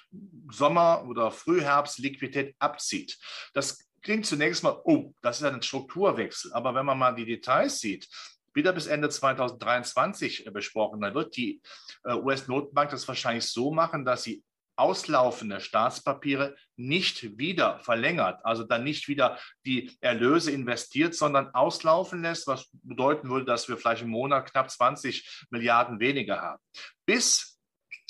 Sommer 0.50 1.04
oder 1.09 1.30
Frühherbst 1.30 1.99
Liquidität 1.99 2.54
abzieht. 2.59 3.18
Das 3.54 3.88
klingt 4.02 4.26
zunächst 4.26 4.62
mal, 4.62 4.80
oh, 4.85 5.14
das 5.23 5.40
ist 5.40 5.47
ein 5.47 5.62
Strukturwechsel. 5.62 6.52
Aber 6.52 6.75
wenn 6.75 6.85
man 6.85 6.99
mal 6.99 7.14
die 7.14 7.25
Details 7.25 7.78
sieht, 7.80 8.09
wieder 8.52 8.73
bis 8.73 8.88
Ende 8.88 9.09
2023 9.09 10.47
äh, 10.47 10.50
besprochen, 10.50 11.00
dann 11.00 11.14
wird 11.14 11.37
die 11.37 11.62
US-Notenbank 12.04 12.90
das 12.90 13.06
wahrscheinlich 13.06 13.47
so 13.47 13.70
machen, 13.70 14.04
dass 14.04 14.25
sie 14.25 14.42
auslaufende 14.80 15.60
Staatspapiere 15.60 16.56
nicht 16.76 17.38
wieder 17.38 17.78
verlängert, 17.80 18.40
also 18.44 18.64
dann 18.64 18.82
nicht 18.82 19.08
wieder 19.08 19.38
die 19.66 19.96
Erlöse 20.00 20.50
investiert, 20.50 21.14
sondern 21.14 21.54
auslaufen 21.54 22.22
lässt, 22.22 22.46
was 22.46 22.70
bedeuten 22.72 23.28
würde, 23.28 23.44
dass 23.44 23.68
wir 23.68 23.76
vielleicht 23.76 24.02
im 24.02 24.08
Monat 24.08 24.50
knapp 24.50 24.70
20 24.70 25.46
Milliarden 25.50 26.00
weniger 26.00 26.40
haben. 26.40 26.62
Bis 27.04 27.58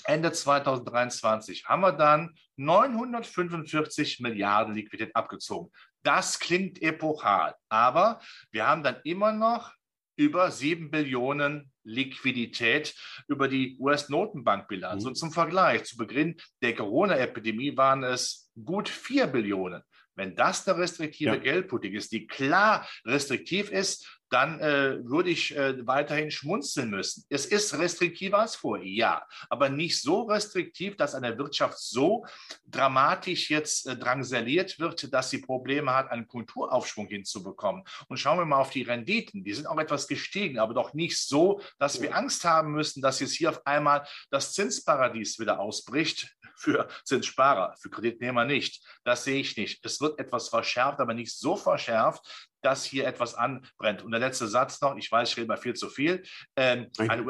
Ende 0.05 0.33
2023 0.33 1.67
haben 1.67 1.83
wir 1.83 1.93
dann 1.93 2.35
945 2.57 4.21
Milliarden 4.21 4.75
Liquidität 4.75 5.15
abgezogen. 5.17 5.73
Das 6.03 6.39
klingt 6.39 6.81
epochal, 6.81 7.55
aber 7.69 8.21
wir 8.53 8.67
haben 8.67 8.83
dann 8.83 8.97
immer 9.05 9.33
noch 9.33 9.73
über 10.17 10.51
7 10.51 10.91
Billionen 10.91 11.70
Liquidität 11.85 12.95
über 13.29 13.49
die 13.49 13.77
US-Notenbankbilanz. 13.79 15.03
Mhm. 15.03 15.09
Und 15.09 15.15
zum 15.17 15.33
Vergleich, 15.33 15.85
zu 15.85 15.97
Beginn 15.97 16.37
der 16.63 16.75
Corona-Epidemie 16.75 17.77
waren 17.77 18.03
es 18.05 18.51
gut 18.65 18.89
4 18.89 19.27
Billionen. 19.29 19.83
Wenn 20.15 20.35
das 20.35 20.69
eine 20.69 20.79
restriktive 20.79 21.31
ja. 21.31 21.37
Geldpolitik 21.37 21.95
ist, 21.95 22.13
die 22.13 22.27
klar 22.27 22.87
restriktiv 23.07 23.71
ist, 23.71 24.20
dann 24.31 24.61
äh, 24.61 25.05
würde 25.05 25.31
ich 25.31 25.55
äh, 25.57 25.87
weiterhin 25.87 26.31
schmunzeln 26.31 26.91
müssen. 26.91 27.25
Es 27.29 27.47
ist 27.47 27.77
restriktiver 27.77 28.39
als 28.39 28.57
vorher, 28.57 28.87
ja, 28.87 29.27
aber 29.49 29.69
nicht 29.69 30.01
so 30.01 30.23
restriktiv, 30.23 30.97
dass 30.97 31.15
eine 31.15 31.37
Wirtschaft 31.37 31.79
so 31.79 32.25
dramatisch 32.67 33.51
jetzt 33.51 33.87
äh, 33.87 33.97
drangsaliert 33.97 34.79
wird, 34.79 35.13
dass 35.13 35.31
sie 35.31 35.39
Probleme 35.39 35.93
hat, 35.93 36.11
einen 36.11 36.29
Kulturaufschwung 36.29 37.09
hinzubekommen. 37.09 37.83
Und 38.09 38.19
schauen 38.19 38.39
wir 38.39 38.45
mal 38.45 38.61
auf 38.61 38.71
die 38.71 38.83
Renditen. 38.83 39.45
Die 39.45 39.53
sind 39.53 39.67
auch 39.67 39.79
etwas 39.79 40.07
gestiegen, 40.07 40.59
aber 40.59 40.75
doch 40.75 40.95
nicht 40.95 41.19
so, 41.19 41.61
dass 41.79 42.01
wir 42.01 42.15
Angst 42.17 42.45
haben 42.45 42.73
müssen, 42.73 43.03
dass 43.03 43.21
jetzt 43.21 43.35
hier 43.35 43.51
auf 43.51 43.67
einmal 43.67 44.07
das 44.31 44.53
Zinsparadies 44.53 45.39
wieder 45.41 45.59
ausbricht 45.59 46.37
für 46.57 46.89
Zinssparer, 47.05 47.75
für 47.81 47.91
Kreditnehmer 47.91 48.45
nicht. 48.45 48.85
Das 49.05 49.25
sehe 49.25 49.41
ich 49.41 49.57
nicht. 49.57 49.85
Es 49.85 50.01
wird 50.01 50.19
etwas 50.19 50.49
verschärft, 50.49 51.01
aber 51.01 51.15
nicht 51.15 51.37
so 51.37 51.57
verschärft, 51.57 52.50
dass 52.63 52.85
hier 52.85 53.07
etwas 53.07 53.35
anbrennt. 53.35 54.03
Und 54.03 54.11
der 54.11 54.21
letzte 54.21 54.47
Satz 54.49 54.81
noch, 54.81 54.97
ich 54.97 55.11
weiß, 55.11 55.31
ich 55.31 55.37
rede 55.37 55.49
mal 55.49 55.57
viel 55.57 55.75
zu 55.75 55.89
viel. 55.89 56.23
Ähm, 56.57 56.91
eine 56.99 57.23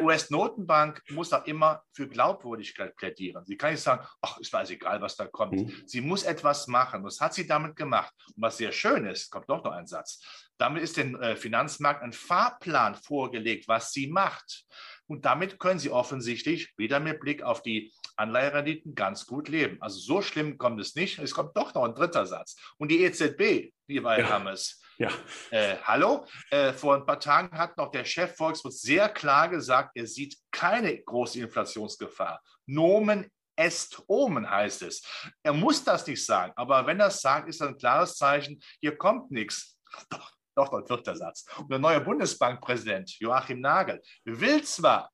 US-Notenbank 0.00 1.02
US 1.06 1.14
muss 1.14 1.32
auch 1.32 1.46
immer 1.46 1.82
für 1.92 2.08
Glaubwürdigkeit 2.08 2.96
plädieren. 2.96 3.44
Sie 3.44 3.56
kann 3.56 3.72
nicht 3.72 3.82
sagen, 3.82 4.06
ach, 4.20 4.38
ist 4.38 4.52
mir 4.52 4.68
egal, 4.68 5.00
was 5.00 5.16
da 5.16 5.26
kommt. 5.26 5.52
Mhm. 5.54 5.82
Sie 5.86 6.00
muss 6.00 6.22
etwas 6.24 6.66
machen. 6.66 7.04
Was 7.04 7.20
hat 7.20 7.34
sie 7.34 7.46
damit 7.46 7.76
gemacht? 7.76 8.12
Und 8.34 8.42
was 8.42 8.56
sehr 8.56 8.72
schön 8.72 9.06
ist, 9.06 9.30
kommt 9.30 9.48
doch 9.48 9.64
noch 9.64 9.72
ein 9.72 9.86
Satz. 9.86 10.20
Damit 10.58 10.82
ist 10.82 10.96
dem 10.96 11.20
äh, 11.20 11.34
Finanzmarkt 11.36 12.02
ein 12.02 12.12
Fahrplan 12.12 12.94
vorgelegt, 12.94 13.68
was 13.68 13.92
sie 13.92 14.06
macht. 14.06 14.64
Und 15.06 15.24
damit 15.24 15.58
können 15.58 15.78
sie 15.78 15.90
offensichtlich 15.90 16.72
wieder 16.76 17.00
mit 17.00 17.20
Blick 17.20 17.42
auf 17.42 17.62
die 17.62 17.92
Anleiherenditen 18.22 18.94
ganz 18.94 19.26
gut 19.26 19.48
leben. 19.48 19.76
Also 19.80 19.98
so 19.98 20.22
schlimm 20.22 20.56
kommt 20.58 20.80
es 20.80 20.94
nicht. 20.94 21.18
Es 21.18 21.34
kommt 21.34 21.56
doch 21.56 21.74
noch 21.74 21.84
ein 21.84 21.94
dritter 21.94 22.26
Satz. 22.26 22.56
Und 22.78 22.90
die 22.90 23.02
EZB, 23.02 23.72
wie 23.86 24.02
weit 24.04 24.20
ja. 24.20 24.30
haben 24.30 24.46
es? 24.46 24.80
Ja. 24.98 25.10
Äh, 25.50 25.76
hallo, 25.84 26.26
äh, 26.50 26.72
vor 26.72 26.94
ein 26.94 27.04
paar 27.04 27.18
Tagen 27.18 27.56
hat 27.58 27.76
noch 27.76 27.90
der 27.90 28.04
Chef 28.04 28.36
Volkswirt 28.36 28.74
sehr 28.74 29.08
klar 29.08 29.48
gesagt, 29.48 29.92
er 29.94 30.06
sieht 30.06 30.36
keine 30.52 31.02
große 31.02 31.40
Inflationsgefahr. 31.40 32.40
Nomen 32.66 33.30
est 33.56 34.02
omen 34.06 34.48
heißt 34.48 34.82
es. 34.82 35.02
Er 35.42 35.52
muss 35.52 35.82
das 35.82 36.06
nicht 36.06 36.24
sagen, 36.24 36.52
aber 36.56 36.86
wenn 36.86 37.00
er 37.00 37.08
es 37.08 37.20
sagt, 37.20 37.48
ist 37.48 37.60
das 37.60 37.68
ein 37.68 37.78
klares 37.78 38.16
Zeichen, 38.16 38.60
hier 38.80 38.96
kommt 38.96 39.30
nichts. 39.30 39.78
Doch, 40.08 40.30
doch, 40.54 40.68
dort 40.68 40.88
wird 40.88 41.06
der 41.06 41.16
Satz. 41.16 41.44
Und 41.58 41.70
der 41.70 41.78
neue 41.78 42.00
Bundesbankpräsident 42.00 43.18
Joachim 43.18 43.60
Nagel 43.60 44.00
will 44.24 44.62
zwar 44.62 45.10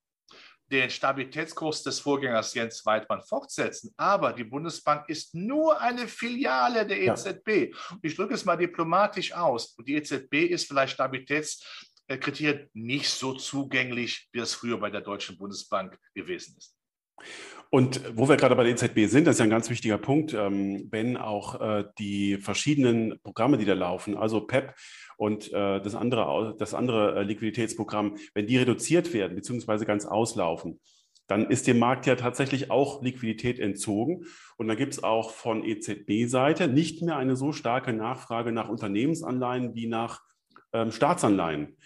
den 0.70 0.90
Stabilitätskurs 0.90 1.82
des 1.82 2.00
Vorgängers 2.00 2.54
Jens 2.54 2.84
Weidmann 2.84 3.22
fortsetzen. 3.22 3.92
Aber 3.96 4.32
die 4.32 4.44
Bundesbank 4.44 5.08
ist 5.08 5.34
nur 5.34 5.80
eine 5.80 6.06
Filiale 6.06 6.86
der 6.86 7.00
EZB. 7.00 7.48
Ja. 7.48 7.78
Und 7.90 8.00
ich 8.02 8.14
drücke 8.14 8.34
es 8.34 8.44
mal 8.44 8.56
diplomatisch 8.56 9.32
aus. 9.32 9.74
Und 9.78 9.88
die 9.88 9.94
EZB 9.94 10.34
ist 10.50 10.68
vielleicht 10.68 10.94
Stabilitätskriterien 10.94 12.68
nicht 12.74 13.08
so 13.08 13.34
zugänglich, 13.34 14.28
wie 14.32 14.40
es 14.40 14.54
früher 14.54 14.78
bei 14.78 14.90
der 14.90 15.00
Deutschen 15.00 15.38
Bundesbank 15.38 15.98
gewesen 16.14 16.56
ist. 16.58 16.76
Und 17.70 18.00
wo 18.16 18.28
wir 18.28 18.36
gerade 18.36 18.56
bei 18.56 18.64
der 18.64 18.72
EZB 18.72 19.10
sind, 19.10 19.26
das 19.26 19.34
ist 19.34 19.40
ja 19.40 19.44
ein 19.44 19.50
ganz 19.50 19.68
wichtiger 19.68 19.98
Punkt, 19.98 20.32
ähm, 20.32 20.88
wenn 20.90 21.18
auch 21.18 21.60
äh, 21.60 21.84
die 21.98 22.38
verschiedenen 22.38 23.20
Programme, 23.22 23.58
die 23.58 23.66
da 23.66 23.74
laufen, 23.74 24.16
also 24.16 24.40
PEP 24.40 24.74
und 25.18 25.52
äh, 25.52 25.80
das 25.80 25.94
andere, 25.94 26.56
das 26.58 26.72
andere 26.72 27.16
äh, 27.16 27.22
Liquiditätsprogramm, 27.24 28.16
wenn 28.32 28.46
die 28.46 28.56
reduziert 28.56 29.12
werden 29.12 29.34
bzw. 29.34 29.84
ganz 29.84 30.06
auslaufen, 30.06 30.80
dann 31.26 31.50
ist 31.50 31.66
dem 31.66 31.78
Markt 31.78 32.06
ja 32.06 32.16
tatsächlich 32.16 32.70
auch 32.70 33.02
Liquidität 33.02 33.60
entzogen. 33.60 34.24
Und 34.56 34.68
da 34.68 34.74
gibt 34.74 34.94
es 34.94 35.04
auch 35.04 35.30
von 35.30 35.62
EZB-Seite 35.62 36.68
nicht 36.68 37.02
mehr 37.02 37.16
eine 37.16 37.36
so 37.36 37.52
starke 37.52 37.92
Nachfrage 37.92 38.50
nach 38.50 38.70
Unternehmensanleihen 38.70 39.74
wie 39.74 39.88
nach 39.88 40.22
ähm, 40.72 40.90
Staatsanleihen. 40.90 41.76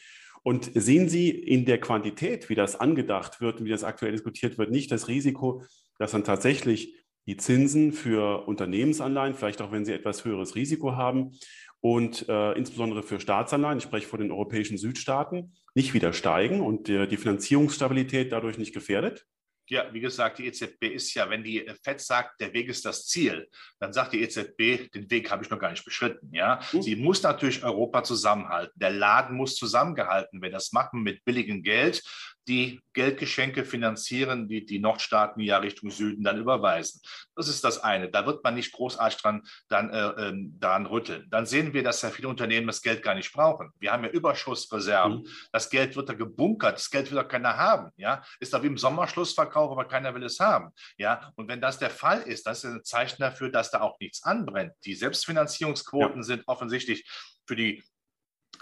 Und 0.42 0.72
sehen 0.74 1.08
Sie 1.08 1.30
in 1.30 1.64
der 1.64 1.78
Quantität, 1.78 2.48
wie 2.48 2.54
das 2.54 2.76
angedacht 2.76 3.40
wird 3.40 3.60
und 3.60 3.66
wie 3.66 3.70
das 3.70 3.84
aktuell 3.84 4.12
diskutiert 4.12 4.58
wird, 4.58 4.70
nicht 4.70 4.90
das 4.90 5.08
Risiko, 5.08 5.62
dass 5.98 6.12
dann 6.12 6.24
tatsächlich 6.24 6.96
die 7.26 7.36
Zinsen 7.36 7.92
für 7.92 8.48
Unternehmensanleihen, 8.48 9.34
vielleicht 9.34 9.62
auch 9.62 9.70
wenn 9.70 9.84
sie 9.84 9.92
etwas 9.92 10.24
höheres 10.24 10.56
Risiko 10.56 10.96
haben 10.96 11.32
und 11.80 12.28
äh, 12.28 12.52
insbesondere 12.52 13.02
für 13.02 13.20
Staatsanleihen, 13.20 13.78
ich 13.78 13.84
spreche 13.84 14.08
von 14.08 14.20
den 14.20 14.32
europäischen 14.32 14.78
Südstaaten, 14.78 15.54
nicht 15.74 15.94
wieder 15.94 16.12
steigen 16.12 16.60
und 16.60 16.88
äh, 16.88 17.06
die 17.06 17.16
Finanzierungsstabilität 17.16 18.32
dadurch 18.32 18.58
nicht 18.58 18.74
gefährdet? 18.74 19.26
Ja, 19.72 19.86
wie 19.90 20.00
gesagt, 20.00 20.38
die 20.38 20.46
EZB 20.48 20.84
ist 20.92 21.14
ja, 21.14 21.30
wenn 21.30 21.42
die 21.42 21.64
FED 21.82 21.98
sagt, 21.98 22.38
der 22.42 22.52
Weg 22.52 22.68
ist 22.68 22.84
das 22.84 23.06
Ziel, 23.06 23.48
dann 23.80 23.94
sagt 23.94 24.12
die 24.12 24.20
EZB, 24.20 24.92
den 24.92 25.10
Weg 25.10 25.30
habe 25.30 25.42
ich 25.42 25.48
noch 25.48 25.58
gar 25.58 25.70
nicht 25.70 25.86
beschritten. 25.86 26.28
Ja, 26.30 26.60
mhm. 26.72 26.82
sie 26.82 26.94
muss 26.94 27.22
natürlich 27.22 27.64
Europa 27.64 28.04
zusammenhalten. 28.04 28.78
Der 28.78 28.90
Laden 28.90 29.34
muss 29.34 29.56
zusammengehalten 29.56 30.42
werden. 30.42 30.52
Das 30.52 30.72
macht 30.72 30.92
man 30.92 31.04
mit 31.04 31.24
billigem 31.24 31.62
Geld 31.62 32.02
die 32.48 32.80
Geldgeschenke 32.92 33.64
finanzieren, 33.64 34.48
die 34.48 34.66
die 34.66 34.78
Nordstaaten 34.78 35.40
ja 35.40 35.58
Richtung 35.58 35.90
Süden 35.90 36.24
dann 36.24 36.38
überweisen. 36.38 37.00
Das 37.34 37.48
ist 37.48 37.64
das 37.64 37.78
eine. 37.78 38.10
Da 38.10 38.26
wird 38.26 38.44
man 38.44 38.54
nicht 38.54 38.72
großartig 38.72 39.20
dran, 39.20 39.42
dann, 39.68 39.90
äh, 39.90 40.28
ähm, 40.28 40.56
daran 40.58 40.86
rütteln. 40.86 41.26
Dann 41.30 41.46
sehen 41.46 41.72
wir, 41.72 41.82
dass 41.82 42.02
ja 42.02 42.10
viele 42.10 42.28
Unternehmen 42.28 42.66
das 42.66 42.82
Geld 42.82 43.02
gar 43.02 43.14
nicht 43.14 43.32
brauchen. 43.32 43.70
Wir 43.78 43.92
haben 43.92 44.04
ja 44.04 44.10
Überschussreserven. 44.10 45.18
Mhm. 45.18 45.28
Das 45.52 45.70
Geld 45.70 45.96
wird 45.96 46.08
da 46.08 46.14
gebunkert. 46.14 46.76
Das 46.76 46.90
Geld 46.90 47.10
will 47.10 47.22
doch 47.22 47.28
keiner 47.28 47.56
haben. 47.56 47.90
Ja? 47.96 48.22
Ist 48.40 48.52
da 48.52 48.62
wie 48.62 48.66
im 48.66 48.78
Sommerschlussverkauf, 48.78 49.70
aber 49.70 49.86
keiner 49.86 50.14
will 50.14 50.24
es 50.24 50.40
haben. 50.40 50.70
Ja? 50.98 51.32
Und 51.36 51.48
wenn 51.48 51.60
das 51.60 51.78
der 51.78 51.90
Fall 51.90 52.22
ist, 52.22 52.46
das 52.46 52.64
ist 52.64 52.70
ein 52.72 52.84
Zeichen 52.84 53.20
dafür, 53.20 53.50
dass 53.50 53.70
da 53.70 53.80
auch 53.80 53.98
nichts 54.00 54.22
anbrennt. 54.22 54.72
Die 54.84 54.94
Selbstfinanzierungsquoten 54.94 56.18
ja. 56.18 56.22
sind 56.22 56.42
offensichtlich 56.46 57.08
für 57.46 57.56
die 57.56 57.82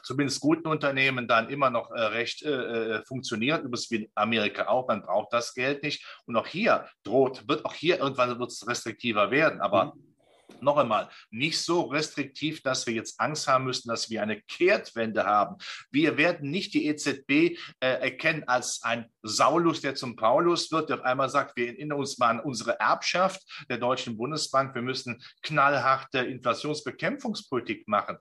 zumindest 0.02 0.40
guten 0.40 0.68
Unternehmen 0.68 1.28
dann 1.28 1.48
immer 1.48 1.70
noch 1.70 1.90
äh, 1.90 2.00
recht 2.00 2.42
äh, 2.42 2.50
äh 2.50 3.04
funktioniert, 3.04 3.60
übrigens 3.60 3.90
wie 3.90 3.96
in 3.96 4.10
Amerika 4.14 4.68
auch, 4.68 4.88
man 4.88 5.02
braucht 5.02 5.32
das 5.32 5.54
Geld 5.54 5.82
nicht. 5.82 6.04
Und 6.26 6.36
auch 6.36 6.46
hier 6.46 6.86
droht, 7.02 7.48
wird 7.48 7.64
auch 7.64 7.74
hier 7.74 7.98
irgendwann 7.98 8.38
wird 8.38 8.50
es 8.50 8.66
restriktiver 8.66 9.30
werden. 9.30 9.60
Aber 9.60 9.94
mhm. 9.94 10.60
noch 10.60 10.76
einmal, 10.76 11.08
nicht 11.30 11.60
so 11.60 11.82
restriktiv, 11.82 12.62
dass 12.62 12.86
wir 12.86 12.94
jetzt 12.94 13.20
Angst 13.20 13.48
haben 13.48 13.64
müssen, 13.64 13.88
dass 13.88 14.10
wir 14.10 14.22
eine 14.22 14.40
Kehrtwende 14.42 15.24
haben. 15.24 15.56
Wir 15.90 16.16
werden 16.16 16.50
nicht 16.50 16.74
die 16.74 16.86
EZB 16.86 17.30
äh, 17.30 17.56
erkennen 17.80 18.44
als 18.46 18.82
ein 18.82 19.06
Saulus, 19.22 19.80
der 19.80 19.94
zum 19.94 20.16
Paulus 20.16 20.70
wird, 20.72 20.90
der 20.90 20.98
auf 20.98 21.04
einmal 21.04 21.28
sagt, 21.28 21.56
wir 21.56 21.68
erinnern 21.68 21.98
uns 21.98 22.18
mal 22.18 22.30
an 22.30 22.40
unsere 22.40 22.78
Erbschaft 22.78 23.42
der 23.68 23.78
Deutschen 23.78 24.16
Bundesbank. 24.16 24.74
Wir 24.74 24.82
müssen 24.82 25.22
knallharte 25.42 26.18
Inflationsbekämpfungspolitik 26.18 27.86
machen. 27.88 28.18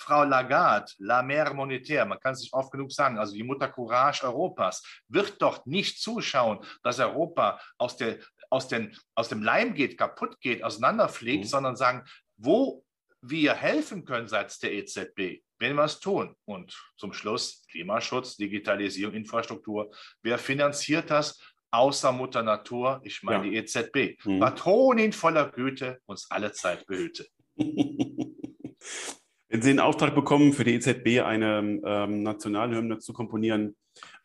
Frau 0.00 0.24
Lagarde, 0.24 0.92
la 0.98 1.22
mère 1.22 1.54
monétaire, 1.54 2.06
man 2.06 2.18
kann 2.18 2.32
es 2.32 2.40
nicht 2.40 2.54
oft 2.54 2.72
genug 2.72 2.90
sagen, 2.90 3.18
also 3.18 3.34
die 3.34 3.42
Mutter 3.42 3.68
Courage 3.68 4.24
Europas, 4.24 4.82
wird 5.08 5.40
doch 5.42 5.66
nicht 5.66 6.00
zuschauen, 6.00 6.58
dass 6.82 6.98
Europa 6.98 7.60
aus, 7.76 7.98
der, 7.98 8.18
aus, 8.48 8.66
den, 8.68 8.96
aus 9.14 9.28
dem 9.28 9.42
Leim 9.42 9.74
geht, 9.74 9.98
kaputt 9.98 10.40
geht, 10.40 10.64
auseinanderfliegt, 10.64 11.44
mhm. 11.44 11.48
sondern 11.48 11.76
sagen, 11.76 12.04
wo 12.38 12.82
wir 13.20 13.54
helfen 13.54 14.06
können 14.06 14.26
seitens 14.26 14.58
der 14.58 14.72
EZB, 14.72 15.42
wenn 15.58 15.76
wir 15.76 15.84
es 15.84 16.00
tun. 16.00 16.34
Und 16.46 16.74
zum 16.96 17.12
Schluss 17.12 17.66
Klimaschutz, 17.70 18.36
Digitalisierung, 18.36 19.14
Infrastruktur. 19.14 19.94
Wer 20.22 20.38
finanziert 20.38 21.10
das? 21.10 21.38
Außer 21.72 22.10
Mutter 22.10 22.42
Natur, 22.42 23.00
ich 23.04 23.22
meine 23.22 23.44
ja. 23.44 23.50
die 23.50 23.56
EZB. 23.58 24.24
Mhm. 24.24 24.40
Patronin 24.40 25.12
voller 25.12 25.50
Güte, 25.50 26.00
uns 26.06 26.30
alle 26.30 26.52
Zeit 26.52 26.86
behüte. 26.86 27.26
Wenn 29.50 29.62
Sie 29.62 29.70
den 29.70 29.80
Auftrag 29.80 30.14
bekommen, 30.14 30.52
für 30.52 30.62
die 30.62 30.74
EZB 30.74 31.22
eine 31.24 31.80
ähm, 31.84 32.22
Nationalhymne 32.22 32.98
zu 32.98 33.12
komponieren, 33.12 33.74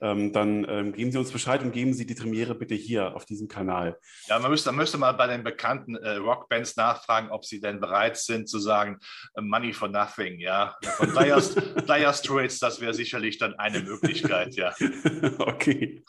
ähm, 0.02 0.34
dann 0.34 0.66
ähm, 0.70 0.94
geben 0.94 1.12
Sie 1.12 1.18
uns 1.18 1.32
Bescheid 1.32 1.64
und 1.64 1.72
geben 1.72 1.94
Sie 1.94 2.06
die 2.06 2.16
Premiere 2.16 2.56
bitte 2.56 2.76
hier 2.76 3.16
auf 3.16 3.26
diesem 3.26 3.48
Kanal. 3.48 3.98
Ja, 4.28 4.40
man 4.40 4.52
müsste, 4.52 4.70
man 4.70 4.78
müsste 4.78 4.98
mal 4.98 5.14
bei 5.14 5.28
den 5.28 5.44
bekannten 5.44 5.96
äh, 5.96 6.16
Rockbands 6.18 6.76
nachfragen, 6.76 7.30
ob 7.32 7.46
sie 7.46 7.60
denn 7.60 7.80
bereit 7.80 8.18
sind 8.18 8.50
zu 8.50 8.60
sagen, 8.60 9.00
äh, 9.36 9.42
Money 9.42 9.74
for 9.74 9.88
Nothing, 9.88 10.40
ja. 10.40 10.76
Von 10.98 11.14
Dire, 11.14 11.42
Dire 11.88 12.14
Straits, 12.14 12.60
das 12.60 12.82
wäre 12.82 12.94
sicherlich 12.94 13.38
dann 13.38 13.54
eine 13.56 13.80
Möglichkeit, 13.80 14.56
ja. 14.56 14.74
okay. 15.40 16.04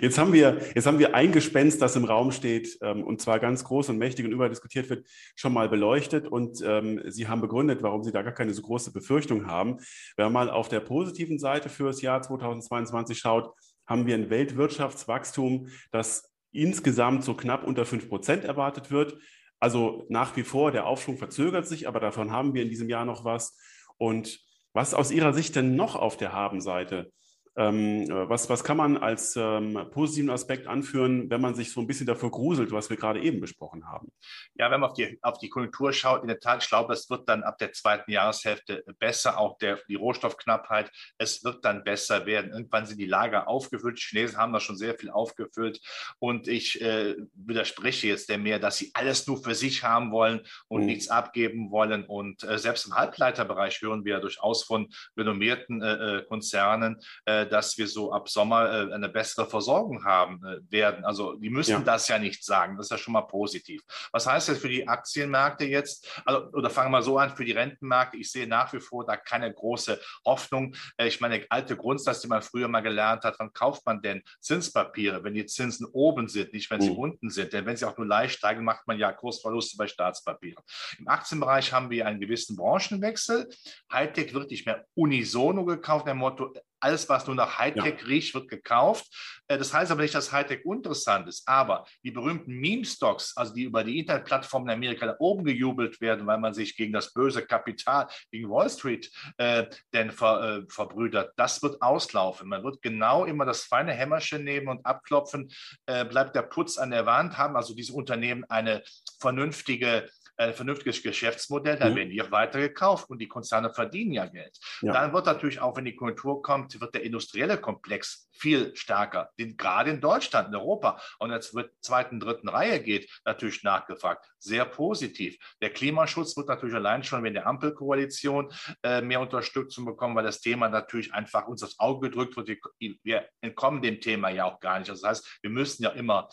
Jetzt 0.00 0.18
haben 0.18 0.32
wir, 0.32 0.60
jetzt 0.74 0.86
haben 0.86 0.98
wir 0.98 1.14
ein 1.14 1.32
Gespenst, 1.32 1.80
das 1.80 1.96
im 1.96 2.04
Raum 2.04 2.32
steht 2.32 2.78
ähm, 2.82 3.04
und 3.04 3.20
zwar 3.20 3.38
ganz 3.38 3.64
groß 3.64 3.88
und 3.88 3.98
mächtig 3.98 4.26
und 4.26 4.32
überall 4.32 4.50
diskutiert 4.50 4.90
wird, 4.90 5.06
schon 5.34 5.52
mal 5.52 5.68
beleuchtet 5.68 6.28
und 6.28 6.60
ähm, 6.64 7.02
Sie 7.06 7.28
haben 7.28 7.40
begründet, 7.40 7.82
warum 7.82 8.02
Sie 8.04 8.12
da 8.12 8.22
gar 8.22 8.32
keine 8.32 8.52
so 8.52 8.62
große 8.62 8.92
Befürchtung 8.92 9.46
haben. 9.46 9.78
Wenn 10.16 10.26
man 10.26 10.32
mal 10.32 10.50
auf 10.50 10.68
der 10.68 10.80
positiven 10.80 11.38
Seite 11.38 11.68
für 11.68 11.84
das 11.84 12.02
Jahr 12.02 12.22
2022 12.22 13.09
schaut, 13.14 13.40
anschaut, 13.40 13.54
haben 13.86 14.06
wir 14.06 14.14
ein 14.14 14.30
Weltwirtschaftswachstum, 14.30 15.68
das 15.90 16.32
insgesamt 16.52 17.24
so 17.24 17.34
knapp 17.34 17.64
unter 17.64 17.84
5 17.84 18.08
Prozent 18.08 18.44
erwartet 18.44 18.90
wird. 18.90 19.18
Also 19.58 20.06
nach 20.08 20.36
wie 20.36 20.42
vor, 20.42 20.70
der 20.72 20.86
Aufschwung 20.86 21.18
verzögert 21.18 21.66
sich, 21.66 21.88
aber 21.88 22.00
davon 22.00 22.30
haben 22.30 22.54
wir 22.54 22.62
in 22.62 22.68
diesem 22.70 22.88
Jahr 22.88 23.04
noch 23.04 23.24
was. 23.24 23.58
Und 23.98 24.40
was 24.72 24.94
aus 24.94 25.10
Ihrer 25.10 25.32
Sicht 25.32 25.56
denn 25.56 25.74
noch 25.74 25.96
auf 25.96 26.16
der 26.16 26.32
Habenseite 26.32 27.12
was, 27.56 28.48
was 28.48 28.64
kann 28.64 28.76
man 28.76 28.96
als 28.96 29.36
ähm, 29.36 29.78
positiven 29.90 30.30
Aspekt 30.30 30.66
anführen, 30.66 31.28
wenn 31.30 31.40
man 31.40 31.54
sich 31.54 31.72
so 31.72 31.80
ein 31.80 31.86
bisschen 31.86 32.06
dafür 32.06 32.30
gruselt, 32.30 32.72
was 32.72 32.88
wir 32.90 32.96
gerade 32.96 33.20
eben 33.20 33.40
besprochen 33.40 33.86
haben? 33.88 34.12
Ja, 34.54 34.70
wenn 34.70 34.80
man 34.80 34.90
auf 34.90 34.96
die, 34.96 35.18
auf 35.22 35.38
die 35.38 35.48
Konjunktur 35.48 35.92
schaut, 35.92 36.22
in 36.22 36.28
der 36.28 36.38
Tat, 36.38 36.62
ich 36.62 36.68
glaube, 36.68 36.92
es 36.92 37.10
wird 37.10 37.28
dann 37.28 37.42
ab 37.42 37.58
der 37.58 37.72
zweiten 37.72 38.10
Jahreshälfte 38.10 38.84
besser, 38.98 39.38
auch 39.38 39.58
der, 39.58 39.78
die 39.88 39.96
Rohstoffknappheit, 39.96 40.90
es 41.18 41.44
wird 41.44 41.64
dann 41.64 41.84
besser 41.84 42.26
werden. 42.26 42.52
Irgendwann 42.52 42.86
sind 42.86 42.98
die 42.98 43.06
Lager 43.06 43.48
aufgefüllt. 43.48 43.98
Die 43.98 44.02
Chinesen 44.02 44.38
haben 44.38 44.52
da 44.52 44.60
schon 44.60 44.76
sehr 44.76 44.94
viel 44.94 45.10
aufgefüllt. 45.10 45.80
Und 46.18 46.48
ich 46.48 46.80
äh, 46.80 47.16
widerspreche 47.34 48.08
jetzt 48.08 48.28
der 48.28 48.38
mehr, 48.38 48.58
dass 48.58 48.78
sie 48.78 48.90
alles 48.94 49.26
nur 49.26 49.42
für 49.42 49.54
sich 49.54 49.82
haben 49.84 50.12
wollen 50.12 50.40
und 50.68 50.82
mhm. 50.82 50.86
nichts 50.86 51.08
abgeben 51.08 51.70
wollen. 51.70 52.04
Und 52.04 52.44
äh, 52.44 52.58
selbst 52.58 52.86
im 52.86 52.94
Halbleiterbereich 52.94 53.80
hören 53.82 54.04
wir 54.04 54.20
durchaus 54.20 54.64
von 54.64 54.88
renommierten 55.16 55.82
äh, 55.82 56.18
äh 56.18 56.24
Konzernen, 56.30 57.00
äh, 57.24 57.39
dass 57.46 57.76
wir 57.78 57.86
so 57.86 58.12
ab 58.12 58.28
Sommer 58.28 58.70
äh, 58.70 58.92
eine 58.92 59.08
bessere 59.08 59.46
Versorgung 59.48 60.04
haben 60.04 60.42
äh, 60.44 60.58
werden. 60.70 61.04
Also 61.04 61.34
die 61.34 61.50
müssen 61.50 61.70
ja. 61.72 61.80
das 61.80 62.08
ja 62.08 62.18
nicht 62.18 62.44
sagen. 62.44 62.76
Das 62.76 62.86
ist 62.86 62.90
ja 62.90 62.98
schon 62.98 63.12
mal 63.12 63.22
positiv. 63.22 63.82
Was 64.12 64.26
heißt 64.26 64.48
das 64.48 64.58
für 64.58 64.68
die 64.68 64.86
Aktienmärkte 64.88 65.64
jetzt? 65.64 66.22
Also, 66.24 66.46
oder 66.52 66.70
fangen 66.70 66.90
wir 66.90 67.02
so 67.02 67.18
an, 67.18 67.36
für 67.36 67.44
die 67.44 67.52
Rentenmärkte. 67.52 68.16
Ich 68.16 68.30
sehe 68.30 68.46
nach 68.46 68.72
wie 68.72 68.80
vor 68.80 69.04
da 69.04 69.16
keine 69.16 69.52
große 69.52 70.00
Hoffnung. 70.24 70.74
Äh, 70.96 71.08
ich 71.08 71.20
meine, 71.20 71.44
alte 71.48 71.76
Grundsatz, 71.76 72.20
die 72.20 72.28
man 72.28 72.42
früher 72.42 72.68
mal 72.68 72.80
gelernt 72.80 73.24
hat, 73.24 73.36
wann 73.38 73.52
kauft 73.52 73.84
man 73.86 74.02
denn 74.02 74.22
Zinspapiere, 74.40 75.24
wenn 75.24 75.34
die 75.34 75.46
Zinsen 75.46 75.86
oben 75.92 76.28
sind, 76.28 76.52
nicht 76.52 76.70
wenn 76.70 76.80
sie 76.80 76.90
mhm. 76.90 76.98
unten 76.98 77.30
sind. 77.30 77.52
Denn 77.52 77.66
wenn 77.66 77.76
sie 77.76 77.86
auch 77.86 77.96
nur 77.96 78.06
leicht 78.06 78.38
steigen, 78.38 78.64
macht 78.64 78.86
man 78.86 78.98
ja 78.98 79.12
Kursverluste 79.12 79.76
bei 79.76 79.86
Staatspapieren. 79.86 80.62
Im 80.98 81.08
Aktienbereich 81.08 81.72
haben 81.72 81.90
wir 81.90 82.06
einen 82.06 82.20
gewissen 82.20 82.56
Branchenwechsel. 82.56 83.48
Hightech 83.92 84.34
wird 84.34 84.50
nicht 84.50 84.66
mehr 84.66 84.84
unisono 84.94 85.64
gekauft, 85.64 86.06
der 86.06 86.14
Motto, 86.14 86.52
alles, 86.80 87.08
was 87.08 87.26
nur 87.26 87.36
nach 87.36 87.58
Hightech 87.58 88.00
ja. 88.00 88.06
riecht, 88.06 88.34
wird 88.34 88.48
gekauft. 88.48 89.06
Äh, 89.48 89.58
das 89.58 89.72
heißt 89.72 89.90
aber 89.90 90.02
nicht, 90.02 90.14
dass 90.14 90.32
Hightech 90.32 90.64
uninteressant 90.64 91.28
ist. 91.28 91.46
Aber 91.46 91.84
die 92.02 92.10
berühmten 92.10 92.54
Meme-Stocks, 92.54 93.36
also 93.36 93.54
die 93.54 93.64
über 93.64 93.84
die 93.84 93.98
Internetplattformen 93.98 94.68
in 94.68 94.74
Amerika 94.74 95.06
da 95.06 95.16
oben 95.18 95.44
gejubelt 95.44 96.00
werden, 96.00 96.26
weil 96.26 96.38
man 96.38 96.54
sich 96.54 96.76
gegen 96.76 96.92
das 96.92 97.12
böse 97.12 97.44
Kapital, 97.44 98.08
gegen 98.30 98.48
Wall 98.50 98.70
Street 98.70 99.10
äh, 99.36 99.66
denn 99.92 100.10
ver, 100.10 100.62
äh, 100.62 100.66
verbrüdert, 100.68 101.32
das 101.36 101.62
wird 101.62 101.82
auslaufen. 101.82 102.48
Man 102.48 102.64
wird 102.64 102.82
genau 102.82 103.24
immer 103.24 103.44
das 103.44 103.64
feine 103.64 103.92
Hämmerchen 103.92 104.44
nehmen 104.44 104.68
und 104.68 104.86
abklopfen. 104.86 105.50
Äh, 105.86 106.04
bleibt 106.04 106.34
der 106.34 106.42
Putz 106.42 106.78
an 106.78 106.90
der 106.90 107.06
Wand, 107.06 107.38
haben 107.38 107.56
also 107.56 107.74
diese 107.74 107.92
Unternehmen 107.92 108.44
eine 108.48 108.82
vernünftige 109.20 110.08
ein 110.40 110.54
vernünftiges 110.54 111.02
Geschäftsmodell, 111.02 111.78
dann 111.78 111.92
mhm. 111.92 111.96
werden 111.96 112.10
die 112.10 112.22
auch 112.22 112.30
weiter 112.30 112.58
gekauft 112.58 113.10
und 113.10 113.18
die 113.18 113.28
Konzerne 113.28 113.72
verdienen 113.72 114.12
ja 114.12 114.26
Geld. 114.26 114.58
Ja. 114.80 114.92
Dann 114.92 115.12
wird 115.12 115.26
natürlich 115.26 115.60
auch, 115.60 115.76
wenn 115.76 115.84
die 115.84 115.94
Konjunktur 115.94 116.42
kommt, 116.42 116.80
wird 116.80 116.94
der 116.94 117.02
industrielle 117.02 117.58
Komplex 117.58 118.28
viel 118.32 118.74
stärker. 118.74 119.30
Den, 119.38 119.56
gerade 119.56 119.90
in 119.90 120.00
Deutschland, 120.00 120.48
in 120.48 120.54
Europa 120.54 121.00
und 121.18 121.30
in 121.30 121.38
der 121.40 121.70
zweiten, 121.80 122.20
dritten 122.20 122.48
Reihe 122.48 122.80
geht, 122.80 123.10
natürlich 123.24 123.62
nachgefragt. 123.62 124.26
Sehr 124.38 124.64
positiv. 124.64 125.36
Der 125.60 125.70
Klimaschutz 125.70 126.36
wird 126.36 126.48
natürlich 126.48 126.74
allein 126.74 127.04
schon, 127.04 127.22
wenn 127.22 127.34
der 127.34 127.46
Ampelkoalition 127.46 128.50
äh, 128.82 129.02
mehr 129.02 129.20
Unterstützung 129.20 129.84
bekommen, 129.84 130.16
weil 130.16 130.24
das 130.24 130.40
Thema 130.40 130.68
natürlich 130.68 131.12
einfach 131.12 131.46
uns 131.48 131.62
aufs 131.62 131.78
Auge 131.78 132.08
gedrückt 132.08 132.36
wird. 132.36 132.48
Wir, 132.48 132.96
wir 133.02 133.28
entkommen 133.42 133.82
dem 133.82 134.00
Thema 134.00 134.30
ja 134.30 134.44
auch 134.44 134.58
gar 134.60 134.78
nicht. 134.78 134.90
Das 134.90 135.02
heißt, 135.02 135.38
wir 135.42 135.50
müssen 135.50 135.82
ja 135.82 135.90
immer 135.90 136.28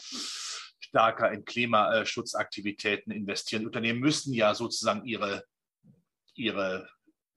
stärker 0.87 1.31
in 1.31 1.45
Klimaschutzaktivitäten 1.45 3.11
investieren. 3.11 3.61
Die 3.61 3.67
Unternehmen 3.67 3.99
müssen 3.99 4.33
ja 4.33 4.53
sozusagen 4.53 5.05
ihre, 5.05 5.43
ihre 6.35 6.89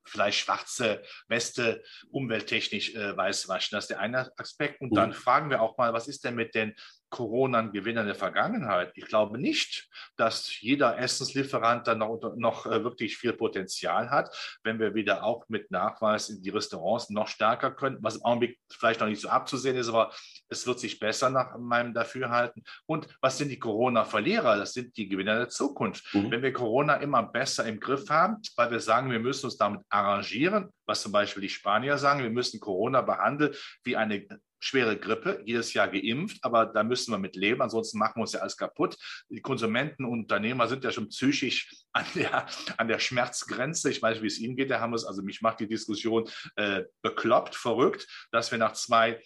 vielleicht 0.04 0.38
schwarze 0.38 1.02
Weste 1.28 1.82
umwelttechnisch 2.10 2.94
äh, 2.94 3.16
weiß 3.16 3.48
waschen. 3.48 3.76
Das 3.76 3.84
ist 3.84 3.90
der 3.90 4.00
eine 4.00 4.32
Aspekt. 4.38 4.80
Und 4.80 4.94
dann 4.94 5.12
fragen 5.12 5.50
wir 5.50 5.62
auch 5.62 5.76
mal, 5.78 5.92
was 5.92 6.08
ist 6.08 6.24
denn 6.24 6.34
mit 6.34 6.54
den 6.54 6.74
Corona-Gewinner 7.10 8.04
der 8.04 8.14
Vergangenheit. 8.14 8.92
Ich 8.94 9.06
glaube 9.06 9.38
nicht, 9.38 9.88
dass 10.16 10.60
jeder 10.60 10.98
Essenslieferant 10.98 11.86
dann 11.86 11.98
noch, 11.98 12.20
noch 12.36 12.66
äh, 12.66 12.82
wirklich 12.84 13.16
viel 13.16 13.32
Potenzial 13.32 14.10
hat, 14.10 14.58
wenn 14.62 14.78
wir 14.78 14.94
wieder 14.94 15.24
auch 15.24 15.44
mit 15.48 15.70
Nachweis 15.70 16.30
in 16.30 16.40
die 16.42 16.50
Restaurants 16.50 17.10
noch 17.10 17.28
stärker 17.28 17.72
können, 17.72 17.98
was 18.00 18.16
im 18.16 18.24
Augenblick 18.24 18.58
vielleicht 18.70 19.00
noch 19.00 19.08
nicht 19.08 19.20
so 19.20 19.28
abzusehen 19.28 19.76
ist, 19.76 19.88
aber 19.88 20.12
es 20.48 20.66
wird 20.66 20.80
sich 20.80 20.98
besser 20.98 21.30
nach 21.30 21.58
meinem 21.58 21.92
Dafürhalten. 21.92 22.64
Und 22.86 23.08
was 23.20 23.38
sind 23.38 23.48
die 23.48 23.58
Corona-Verlierer? 23.58 24.56
Das 24.56 24.72
sind 24.72 24.96
die 24.96 25.08
Gewinner 25.08 25.36
der 25.36 25.48
Zukunft. 25.48 26.14
Mhm. 26.14 26.30
Wenn 26.30 26.42
wir 26.42 26.52
Corona 26.52 26.94
immer 26.96 27.24
besser 27.24 27.66
im 27.66 27.80
Griff 27.80 28.08
haben, 28.08 28.40
weil 28.56 28.70
wir 28.70 28.80
sagen, 28.80 29.10
wir 29.10 29.20
müssen 29.20 29.46
uns 29.46 29.56
damit 29.56 29.82
arrangieren, 29.88 30.72
was 30.86 31.02
zum 31.02 31.12
Beispiel 31.12 31.42
die 31.42 31.48
Spanier 31.48 31.98
sagen, 31.98 32.22
wir 32.22 32.30
müssen 32.30 32.60
Corona 32.60 33.00
behandeln 33.00 33.54
wie 33.84 33.96
eine 33.96 34.26
schwere 34.60 34.98
Grippe, 34.98 35.42
jedes 35.44 35.72
Jahr 35.74 35.88
geimpft, 35.88 36.38
aber 36.42 36.66
da 36.66 36.84
müssen 36.84 37.12
wir 37.12 37.18
mit 37.18 37.34
leben, 37.34 37.62
ansonsten 37.62 37.98
machen 37.98 38.16
wir 38.16 38.22
uns 38.22 38.32
ja 38.32 38.40
alles 38.40 38.56
kaputt. 38.56 38.96
Die 39.28 39.40
Konsumenten 39.40 40.04
und 40.04 40.20
Unternehmer 40.20 40.68
sind 40.68 40.84
ja 40.84 40.92
schon 40.92 41.08
psychisch 41.08 41.70
an 41.92 42.04
der, 42.14 42.46
an 42.76 42.88
der 42.88 42.98
Schmerzgrenze. 42.98 43.90
Ich 43.90 44.00
weiß 44.00 44.16
nicht, 44.16 44.22
wie 44.22 44.28
es 44.28 44.38
Ihnen 44.38 44.56
geht, 44.56 44.70
Herr 44.70 44.80
Hammers. 44.80 45.04
Also 45.04 45.22
mich 45.22 45.40
macht 45.40 45.60
die 45.60 45.66
Diskussion 45.66 46.28
äh, 46.56 46.84
bekloppt, 47.02 47.56
verrückt, 47.56 48.06
dass 48.30 48.50
wir 48.50 48.58
nach 48.58 48.74
zwei 48.74 49.20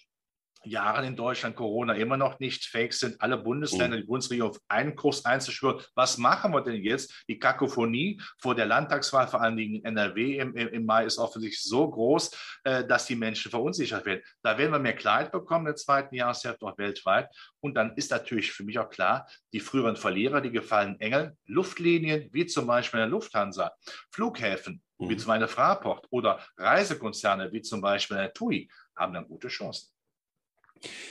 Jahren 0.67 1.05
in 1.05 1.17
Deutschland 1.17 1.57
Corona 1.57 1.95
immer 1.95 2.17
noch 2.17 2.39
nicht 2.41 2.65
fake 2.67 2.93
sind, 2.93 3.21
alle 3.21 3.39
Bundesländer, 3.39 3.97
mhm. 3.97 4.01
die 4.03 4.07
Bundesregierung 4.07 4.51
auf 4.51 4.61
einen 4.69 4.97
Kurs 4.97 5.25
einzuschwören. 5.25 5.83
Was 5.95 6.19
machen 6.19 6.53
wir 6.53 6.63
denn 6.63 6.83
jetzt? 6.83 7.25
Die 7.29 7.39
Kakophonie 7.39 8.21
vor 8.39 8.55
der 8.55 8.67
Landtagswahl, 8.67 9.29
vor 9.29 9.41
allen 9.41 9.57
Dingen 9.57 9.77
in 9.77 9.85
NRW 9.85 10.39
im, 10.39 10.57
im 10.57 10.85
Mai, 10.85 11.05
ist 11.05 11.19
offensichtlich 11.19 11.63
so 11.63 11.91
groß, 11.91 12.31
äh, 12.65 12.85
dass 12.85 13.07
die 13.07 13.17
Menschen 13.17 13.51
verunsichert 13.51 14.05
werden. 14.07 14.23
Da 14.43 14.57
werden 14.59 14.73
wir 14.73 14.79
mehr 14.79 14.97
Klarheit 14.97 15.33
bekommen 15.33 15.67
der 15.67 15.77
zweiten 15.77 16.15
Jahreshälfte, 16.15 16.67
auch 16.67 16.79
weltweit. 16.79 17.29
Und 17.61 17.75
dann 17.75 17.95
ist 17.97 18.11
natürlich 18.11 18.53
für 18.53 18.65
mich 18.65 18.79
auch 18.79 18.91
klar, 18.91 19.29
die 19.53 19.61
früheren 19.61 19.97
Verlierer, 19.97 20.41
die 20.41 20.51
gefallen 20.51 20.99
Engeln, 21.01 21.37
Luftlinien, 21.47 22.29
wie 22.33 22.47
zum 22.47 22.67
Beispiel 22.67 22.99
der 22.99 23.09
Lufthansa, 23.09 23.73
Flughäfen, 24.11 24.83
mhm. 24.99 25.09
wie 25.09 25.17
zum 25.17 25.29
Beispiel 25.29 25.49
Fraport 25.49 26.07
oder 26.11 26.41
Reisekonzerne, 26.57 27.53
wie 27.53 27.63
zum 27.63 27.81
Beispiel 27.81 28.17
der 28.17 28.33
TUI, 28.33 28.69
haben 28.97 29.15
dann 29.15 29.27
gute 29.27 29.49
Chancen. 29.49 29.94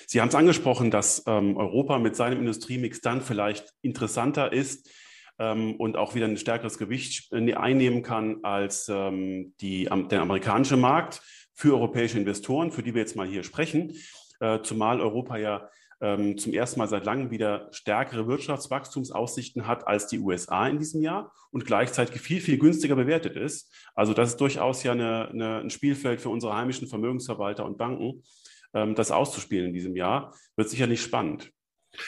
Sie 0.08 0.22
haben 0.22 0.30
es 0.30 0.36
angesprochen, 0.36 0.92
dass 0.92 1.24
ähm, 1.28 1.58
Europa 1.58 2.00
mit 2.00 2.16
seinem 2.16 2.40
Industriemix 2.40 3.02
dann 3.02 3.22
vielleicht 3.22 3.74
interessanter 3.82 4.52
ist 4.54 4.90
ähm, 5.40 5.76
und 5.76 5.98
auch 5.98 6.16
wieder 6.16 6.28
ein 6.28 6.38
stärkeres 6.38 6.78
Gewicht 6.78 7.32
äh, 7.32 7.54
einnehmen 7.54 8.04
kann 8.04 8.44
als 8.44 8.90
ähm, 8.90 9.54
die, 9.62 9.90
der 10.12 10.22
amerikanische 10.22 10.78
Markt 10.78 11.22
für 11.54 11.74
europäische 11.74 12.18
Investoren, 12.18 12.72
für 12.72 12.84
die 12.84 12.94
wir 12.94 13.02
jetzt 13.02 13.16
mal 13.16 13.28
hier 13.28 13.44
sprechen. 13.44 13.94
Äh, 14.40 14.62
zumal 14.62 15.02
Europa 15.02 15.38
ja 15.38 15.70
ähm, 16.02 16.38
zum 16.38 16.54
ersten 16.54 16.80
Mal 16.80 16.88
seit 16.88 17.06
langem 17.06 17.32
wieder 17.32 17.70
stärkere 17.72 18.28
Wirtschaftswachstumsaussichten 18.28 19.68
hat 19.68 19.88
als 19.88 20.08
die 20.08 20.20
USA 20.20 20.68
in 20.68 20.78
diesem 20.78 21.02
Jahr 21.02 21.32
und 21.52 21.66
gleichzeitig 21.66 22.20
viel, 22.20 22.42
viel 22.42 22.58
günstiger 22.58 22.96
bewertet 22.96 23.38
ist. 23.38 23.74
Also 23.96 24.14
das 24.14 24.32
ist 24.32 24.42
durchaus 24.42 24.84
ja 24.84 24.92
eine, 24.92 25.30
eine, 25.30 25.60
ein 25.60 25.70
Spielfeld 25.70 26.20
für 26.20 26.30
unsere 26.30 26.56
heimischen 26.56 26.88
Vermögensverwalter 26.88 27.66
und 27.66 27.78
Banken 27.78 28.04
ähm, 28.04 28.24
das 28.74 29.12
auszuspielen 29.12 29.68
in 29.68 29.74
diesem 29.74 29.96
Jahr, 29.96 30.34
wird 30.56 30.70
sicherlich 30.70 31.02
spannend. 31.02 31.52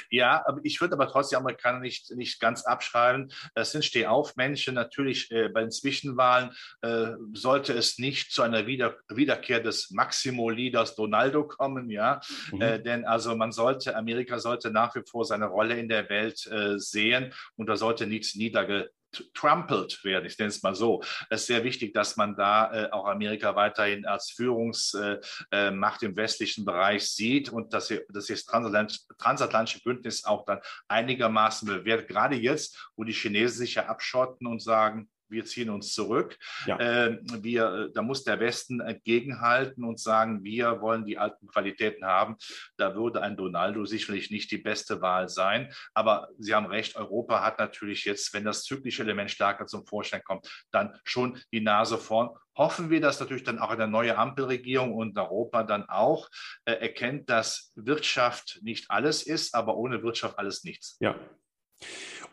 Ja, 0.10 0.44
ich 0.64 0.82
würde 0.82 0.96
aber 0.96 1.08
trotzdem 1.08 1.40
Amerikaner 1.40 1.80
nicht, 1.80 2.12
nicht 2.16 2.40
ganz 2.40 2.66
abschreiben. 2.66 3.32
Das 3.54 3.72
sind 3.72 3.86
Stehaufmännchen. 3.86 4.76
Natürlich 4.76 5.32
äh, 5.32 5.50
bei 5.50 5.62
den 5.62 5.72
Zwischenwahlen 5.72 6.52
äh, 6.82 7.12
sollte 7.34 7.74
es 7.74 8.00
nicht 8.00 8.32
zu 8.32 8.42
einer 8.42 8.68
Wieder 8.68 8.98
Wiederkehr 9.10 9.60
des 9.60 9.92
Maximo-Leaders 9.92 10.96
Donaldo 10.96 11.48
kommen, 11.48 11.90
ja. 11.90 12.20
Mhm. 12.52 12.62
Äh, 12.62 12.82
denn 12.82 13.06
also 13.06 13.36
man 13.36 13.52
sollte, 13.52 13.96
Amerika 13.96 14.40
sollte 14.40 14.72
nach 14.72 14.96
wie 14.96 15.04
vor 15.10 15.26
seine 15.26 15.46
Rolle 15.46 15.78
in 15.78 15.88
der 15.88 16.10
Welt 16.10 16.46
äh, 16.48 16.80
sehen 16.80 17.34
und 17.56 17.68
da 17.68 17.76
sollte 17.76 18.08
nichts 18.08 18.36
niederge 18.36 18.90
trumpelt 19.34 20.04
werden, 20.04 20.26
ich 20.26 20.38
nenne 20.38 20.50
es 20.50 20.64
mal 20.64 20.76
so. 20.76 21.02
Es 21.30 21.42
ist 21.42 21.48
sehr 21.48 21.64
wichtig, 21.64 21.94
dass 21.94 22.18
man 22.18 22.36
da 22.36 22.74
äh, 22.74 22.92
auch 22.92 23.06
Amerika 23.06 23.56
weiterhin 23.56 24.06
als 24.06 24.32
Führungsmacht 24.32 25.24
äh, 25.52 26.06
äh 26.06 26.06
im 26.06 26.16
westlichen 26.16 26.66
Bereich 26.66 27.10
sieht 27.10 27.50
und 27.50 27.74
dass, 27.74 27.88
sie, 27.88 28.02
dass 28.10 28.28
das 28.28 28.46
transatlantische 28.46 29.82
Bündnis 29.84 30.26
auch 30.26 30.46
dann 30.46 30.60
einigermaßen 30.88 31.68
bewertet. 31.68 32.08
Gerade 32.08 32.36
jetzt, 32.36 32.90
wo 32.96 33.04
die 33.04 33.14
Chinesen 33.14 33.60
sich 33.60 33.76
ja 33.76 33.86
abschotten 33.88 34.48
und 34.48 34.62
sagen, 34.62 35.10
wir 35.30 35.46
ziehen 35.46 35.70
uns 35.70 35.94
zurück. 35.94 36.38
Ja. 36.66 36.80
Ähm, 36.80 37.20
wir, 37.42 37.90
da 37.94 38.02
muss 38.02 38.24
der 38.24 38.40
Westen 38.40 38.80
entgegenhalten 38.80 39.84
und 39.84 40.00
sagen, 40.00 40.44
wir 40.44 40.82
wollen 40.82 41.06
die 41.06 41.18
alten 41.18 41.48
Qualitäten 41.48 42.06
haben. 42.06 42.36
Da 42.78 42.96
würde 42.96 43.22
ein 43.22 43.38
Donaldo 43.38 43.86
sicherlich 43.86 44.32
nicht 44.32 44.52
die 44.52 44.58
beste 44.58 45.02
Wahl 45.02 45.30
sein. 45.30 45.74
Aber 45.94 46.30
Sie 46.38 46.54
haben 46.54 46.66
recht, 46.66 46.96
Europa 46.96 47.44
hat 47.44 47.60
natürlich 47.60 48.06
jetzt, 48.06 48.34
wenn 48.34 48.46
das 48.46 48.64
zyklische 48.64 49.04
Element 49.04 49.32
stärker 49.32 49.66
zum 49.66 49.86
Vorschein 49.86 50.24
kommt, 50.24 50.48
dann 50.72 50.98
schon 51.04 51.40
die 51.52 51.62
Nase 51.62 51.98
vorn. 51.98 52.30
Hoffen 52.58 52.90
wir, 52.90 53.02
dass 53.02 53.20
natürlich 53.20 53.44
dann 53.44 53.60
auch 53.60 53.70
eine 53.70 53.88
neue 53.88 54.18
Ampelregierung 54.18 54.94
und 54.94 55.18
Europa 55.18 55.64
dann 55.64 55.90
auch 55.90 56.30
äh, 56.64 56.72
erkennt, 56.74 57.30
dass 57.30 57.74
Wirtschaft 57.76 58.60
nicht 58.62 58.90
alles 58.90 59.24
ist, 59.24 59.56
aber 59.56 59.76
ohne 59.76 60.04
Wirtschaft 60.04 60.40
alles 60.40 60.64
nichts. 60.64 60.96
Ja, 61.02 61.20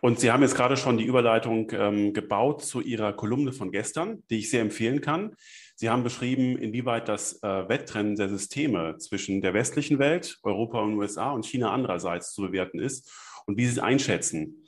und 0.00 0.18
Sie 0.18 0.33
haben 0.33 0.42
jetzt 0.42 0.57
gerade 0.57 0.76
schon 0.76 0.98
die 0.98 1.05
Überleitung 1.05 1.70
ähm, 1.72 2.12
gebaut 2.12 2.64
zu 2.64 2.81
Ihrer 2.81 3.12
Kolumne 3.12 3.52
von 3.52 3.70
gestern, 3.70 4.24
die 4.31 4.38
ich 4.38 4.50
sehr 4.50 4.61
empfehlen 4.61 5.00
kann. 5.00 5.37
Sie 5.76 5.90
haben 5.90 6.02
beschrieben, 6.02 6.59
inwieweit 6.59 7.09
das 7.09 7.40
äh, 7.42 7.68
Wettrennen 7.68 8.16
der 8.16 8.28
Systeme 8.28 8.96
zwischen 8.98 9.40
der 9.40 9.55
westlichen 9.55 10.00
Welt, 10.00 10.38
Europa 10.42 10.81
und 10.81 10.94
USA 10.94 11.31
und 11.31 11.46
China 11.46 11.70
andererseits 11.70 12.33
zu 12.33 12.42
bewerten 12.42 12.81
ist 12.81 13.12
und 13.46 13.57
wie 13.57 13.64
Sie 13.64 13.72
es 13.72 13.78
einschätzen. 13.78 14.64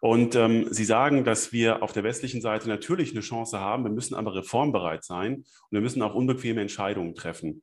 Und 0.00 0.36
ähm, 0.36 0.68
Sie 0.70 0.84
sagen, 0.84 1.22
dass 1.22 1.52
wir 1.52 1.82
auf 1.82 1.92
der 1.92 2.04
westlichen 2.04 2.40
Seite 2.40 2.68
natürlich 2.68 3.10
eine 3.10 3.20
Chance 3.20 3.60
haben, 3.60 3.84
wir 3.84 3.90
müssen 3.90 4.14
aber 4.14 4.34
reformbereit 4.34 5.04
sein 5.04 5.36
und 5.36 5.70
wir 5.70 5.80
müssen 5.80 6.00
auch 6.00 6.14
unbequeme 6.14 6.62
Entscheidungen 6.62 7.14
treffen. 7.14 7.62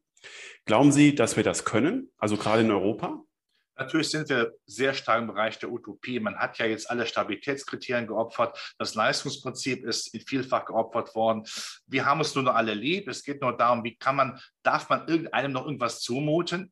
Glauben 0.66 0.92
Sie, 0.92 1.16
dass 1.16 1.38
wir 1.38 1.44
das 1.44 1.66
können, 1.66 2.12
also 2.18 2.38
gerade 2.38 2.62
in 2.62 2.72
Europa? 2.72 3.24
Natürlich 3.78 4.10
sind 4.10 4.30
wir 4.30 4.54
sehr 4.66 4.94
stark 4.94 5.22
im 5.22 5.28
Bereich 5.28 5.60
der 5.60 5.72
Utopie. 5.72 6.20
Man 6.20 6.38
hat 6.38 6.58
ja 6.58 6.66
jetzt 6.66 6.90
alle 6.90 7.06
Stabilitätskriterien 7.06 8.08
geopfert. 8.08 8.76
Das 8.78 8.96
Leistungsprinzip 8.96 9.86
ist 9.86 10.18
vielfach 10.28 10.66
geopfert 10.66 11.14
worden. 11.16 11.44
Wir 11.86 12.06
haben 12.06 12.22
es 12.22 12.36
nur 12.36 12.44
noch 12.44 12.56
alle 12.56 12.74
lieb. 12.74 13.08
Es 13.08 13.24
geht 13.24 13.42
nur 13.42 13.56
darum, 13.56 13.84
wie 13.84 13.96
kann 13.96 14.16
man, 14.16 14.40
darf 14.64 14.90
man 14.90 15.08
irgendeinem 15.08 15.52
noch 15.52 15.66
irgendwas 15.66 16.02
zumuten? 16.02 16.72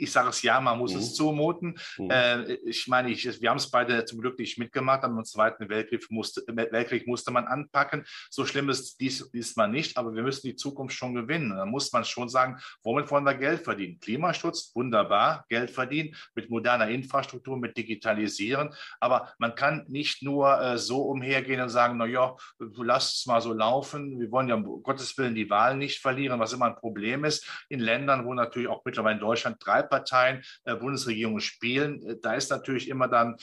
Ich 0.00 0.12
sage 0.12 0.30
es 0.30 0.42
ja, 0.42 0.60
man 0.60 0.78
muss 0.78 0.94
mhm. 0.94 1.00
es 1.00 1.14
zumuten. 1.14 1.78
Mhm. 1.98 2.10
Äh, 2.10 2.54
ich 2.64 2.88
meine, 2.88 3.10
ich, 3.10 3.40
wir 3.40 3.50
haben 3.50 3.58
es 3.58 3.70
beide 3.70 4.04
zum 4.04 4.20
Glück 4.20 4.38
nicht 4.38 4.58
mitgemacht. 4.58 5.04
Am 5.04 5.24
Zweiten 5.24 5.68
Weltkrieg 5.68 6.10
musste, 6.10 6.42
Weltkrieg 6.46 7.06
musste 7.06 7.30
man 7.30 7.46
anpacken. 7.46 8.04
So 8.30 8.46
schlimm 8.46 8.68
ist 8.68 9.00
dies 9.00 9.30
diesmal 9.30 9.68
nicht, 9.68 9.96
aber 9.96 10.14
wir 10.14 10.22
müssen 10.22 10.46
die 10.46 10.56
Zukunft 10.56 10.96
schon 10.96 11.14
gewinnen. 11.14 11.50
Da 11.50 11.66
muss 11.66 11.92
man 11.92 12.04
schon 12.04 12.28
sagen, 12.28 12.58
womit 12.82 13.10
wollen 13.10 13.24
wir 13.24 13.34
Geld 13.34 13.62
verdienen? 13.62 14.00
Klimaschutz, 14.00 14.72
wunderbar, 14.74 15.44
Geld 15.48 15.70
verdienen 15.70 16.14
mit 16.34 16.50
moderner 16.50 16.88
Infrastruktur, 16.88 17.56
mit 17.58 17.76
Digitalisieren. 17.76 18.70
Aber 18.98 19.32
man 19.38 19.54
kann 19.54 19.84
nicht 19.88 20.22
nur 20.22 20.60
äh, 20.60 20.78
so 20.78 21.02
umhergehen 21.02 21.60
und 21.60 21.68
sagen, 21.68 21.98
naja, 21.98 22.36
lass 22.58 23.16
es 23.16 23.26
mal 23.26 23.40
so 23.40 23.52
laufen. 23.52 24.18
Wir 24.18 24.30
wollen 24.30 24.48
ja 24.48 24.54
um 24.54 24.82
Gottes 24.82 25.16
Willen 25.18 25.34
die 25.34 25.50
Wahlen 25.50 25.78
nicht 25.78 26.00
verlieren, 26.00 26.40
was 26.40 26.52
immer 26.52 26.66
ein 26.66 26.76
Problem 26.76 27.24
ist. 27.24 27.46
In 27.68 27.80
Ländern, 27.80 28.24
wo 28.24 28.34
natürlich 28.34 28.68
auch 28.68 28.84
mittlerweile 28.84 29.16
in 29.16 29.20
Deutschland 29.20 29.56
drei 29.60 29.82
Parteien 29.90 30.42
äh, 30.64 30.74
Bundesregierungen 30.74 31.40
spielen. 31.40 32.02
Äh, 32.06 32.16
da 32.22 32.34
ist 32.34 32.50
natürlich 32.50 32.88
immer 32.88 33.08
dann 33.08 33.36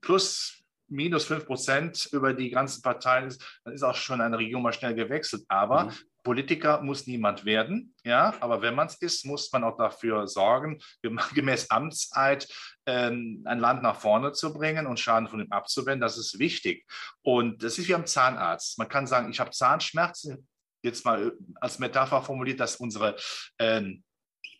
plus 0.00 0.58
minus 0.88 1.24
fünf 1.24 1.46
Prozent 1.46 2.08
über 2.12 2.32
die 2.32 2.50
ganzen 2.50 2.82
Parteien, 2.82 3.34
dann 3.64 3.74
ist 3.74 3.82
auch 3.82 3.94
schon 3.94 4.20
eine 4.20 4.38
Regierung 4.38 4.62
mal 4.62 4.72
schnell 4.72 4.94
gewechselt. 4.94 5.44
Aber 5.48 5.84
mhm. 5.84 5.92
Politiker 6.24 6.82
muss 6.82 7.06
niemand 7.06 7.44
werden, 7.44 7.94
ja, 8.04 8.34
aber 8.40 8.60
wenn 8.60 8.74
man 8.74 8.88
es 8.88 8.96
ist, 8.96 9.24
muss 9.24 9.50
man 9.52 9.64
auch 9.64 9.78
dafür 9.78 10.26
sorgen, 10.26 10.78
gemäß 11.34 11.70
Amtseid 11.70 12.48
ähm, 12.86 13.42
ein 13.46 13.58
Land 13.58 13.82
nach 13.82 13.98
vorne 13.98 14.32
zu 14.32 14.52
bringen 14.52 14.86
und 14.86 15.00
Schaden 15.00 15.28
von 15.28 15.40
ihm 15.40 15.52
abzuwenden. 15.52 16.00
Das 16.00 16.18
ist 16.18 16.38
wichtig. 16.38 16.84
Und 17.22 17.62
das 17.62 17.78
ist 17.78 17.88
wie 17.88 17.94
am 17.94 18.06
Zahnarzt. 18.06 18.78
Man 18.78 18.88
kann 18.88 19.06
sagen, 19.06 19.30
ich 19.30 19.40
habe 19.40 19.52
Zahnschmerzen, 19.52 20.46
jetzt 20.82 21.04
mal 21.04 21.32
als 21.60 21.78
Metapher 21.78 22.22
formuliert, 22.22 22.60
dass 22.60 22.76
unsere 22.76 23.16
ähm, 23.58 24.04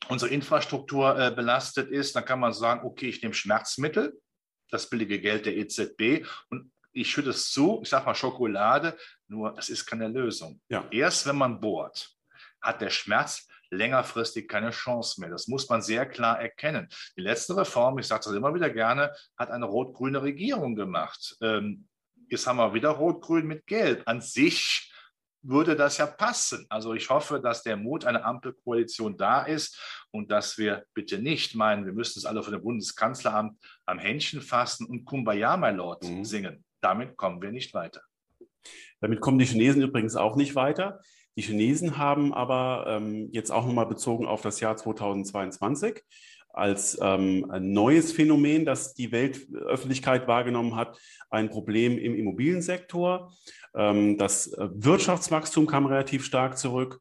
unsere 0.08 0.30
Infrastruktur 0.30 1.18
äh, 1.18 1.30
belastet 1.30 1.90
ist, 1.90 2.14
dann 2.14 2.24
kann 2.24 2.40
man 2.40 2.52
sagen, 2.52 2.86
okay, 2.86 3.08
ich 3.08 3.22
nehme 3.22 3.34
Schmerzmittel, 3.34 4.20
das 4.70 4.88
billige 4.88 5.20
Geld 5.20 5.46
der 5.46 5.56
EZB 5.56 6.26
und 6.50 6.72
ich 6.92 7.10
schütte 7.10 7.30
es 7.30 7.50
zu, 7.50 7.80
ich 7.82 7.88
sage 7.88 8.06
mal 8.06 8.14
Schokolade, 8.14 8.96
nur 9.28 9.56
es 9.58 9.68
ist 9.68 9.86
keine 9.86 10.08
Lösung. 10.08 10.60
Ja. 10.68 10.86
Erst 10.90 11.26
wenn 11.26 11.36
man 11.36 11.60
bohrt, 11.60 12.10
hat 12.60 12.80
der 12.80 12.90
Schmerz 12.90 13.46
längerfristig 13.70 14.48
keine 14.48 14.70
Chance 14.70 15.20
mehr. 15.20 15.30
Das 15.30 15.48
muss 15.48 15.68
man 15.68 15.82
sehr 15.82 16.06
klar 16.06 16.40
erkennen. 16.40 16.88
Die 17.16 17.20
letzte 17.20 17.56
Reform, 17.56 17.98
ich 17.98 18.06
sage 18.06 18.22
das 18.24 18.34
immer 18.34 18.54
wieder 18.54 18.70
gerne, 18.70 19.12
hat 19.36 19.50
eine 19.50 19.66
rot-grüne 19.66 20.22
Regierung 20.22 20.74
gemacht. 20.74 21.36
Ähm, 21.42 21.86
jetzt 22.30 22.46
haben 22.46 22.56
wir 22.56 22.74
wieder 22.74 22.90
rot-grün 22.90 23.46
mit 23.46 23.66
Gelb. 23.66 24.02
An 24.06 24.20
sich 24.20 24.87
würde 25.48 25.76
das 25.76 25.96
ja 25.96 26.06
passen. 26.06 26.66
Also 26.68 26.94
ich 26.94 27.08
hoffe, 27.08 27.40
dass 27.40 27.62
der 27.62 27.76
Mut 27.76 28.04
einer 28.04 28.24
Ampelkoalition 28.24 29.16
da 29.16 29.42
ist 29.42 30.06
und 30.10 30.30
dass 30.30 30.58
wir 30.58 30.84
bitte 30.94 31.18
nicht 31.18 31.54
meinen, 31.54 31.86
wir 31.86 31.92
müssen 31.92 32.18
es 32.18 32.26
alle 32.26 32.42
von 32.42 32.52
dem 32.52 32.62
Bundeskanzleramt 32.62 33.58
am 33.86 33.98
Händchen 33.98 34.42
fassen 34.42 34.86
und 34.86 35.04
Kumbaya, 35.04 35.56
my 35.56 35.70
Lord, 35.70 36.04
mhm. 36.04 36.24
singen. 36.24 36.64
Damit 36.80 37.16
kommen 37.16 37.40
wir 37.42 37.50
nicht 37.50 37.74
weiter. 37.74 38.02
Damit 39.00 39.20
kommen 39.20 39.38
die 39.38 39.46
Chinesen 39.46 39.82
übrigens 39.82 40.16
auch 40.16 40.36
nicht 40.36 40.54
weiter. 40.54 41.00
Die 41.36 41.42
Chinesen 41.42 41.98
haben 41.98 42.34
aber 42.34 42.84
ähm, 42.88 43.30
jetzt 43.32 43.50
auch 43.50 43.64
nochmal 43.64 43.86
bezogen 43.86 44.26
auf 44.26 44.42
das 44.42 44.60
Jahr 44.60 44.76
2022 44.76 46.02
als 46.50 46.98
ähm, 47.00 47.46
ein 47.50 47.72
neues 47.72 48.12
Phänomen, 48.12 48.64
das 48.64 48.94
die 48.94 49.12
Weltöffentlichkeit 49.12 50.26
wahrgenommen 50.26 50.76
hat, 50.76 50.98
ein 51.30 51.50
Problem 51.50 51.98
im 51.98 52.14
Immobiliensektor. 52.14 53.32
Ähm, 53.74 54.18
das 54.18 54.52
Wirtschaftswachstum 54.56 55.66
kam 55.66 55.86
relativ 55.86 56.24
stark 56.24 56.58
zurück. 56.58 57.00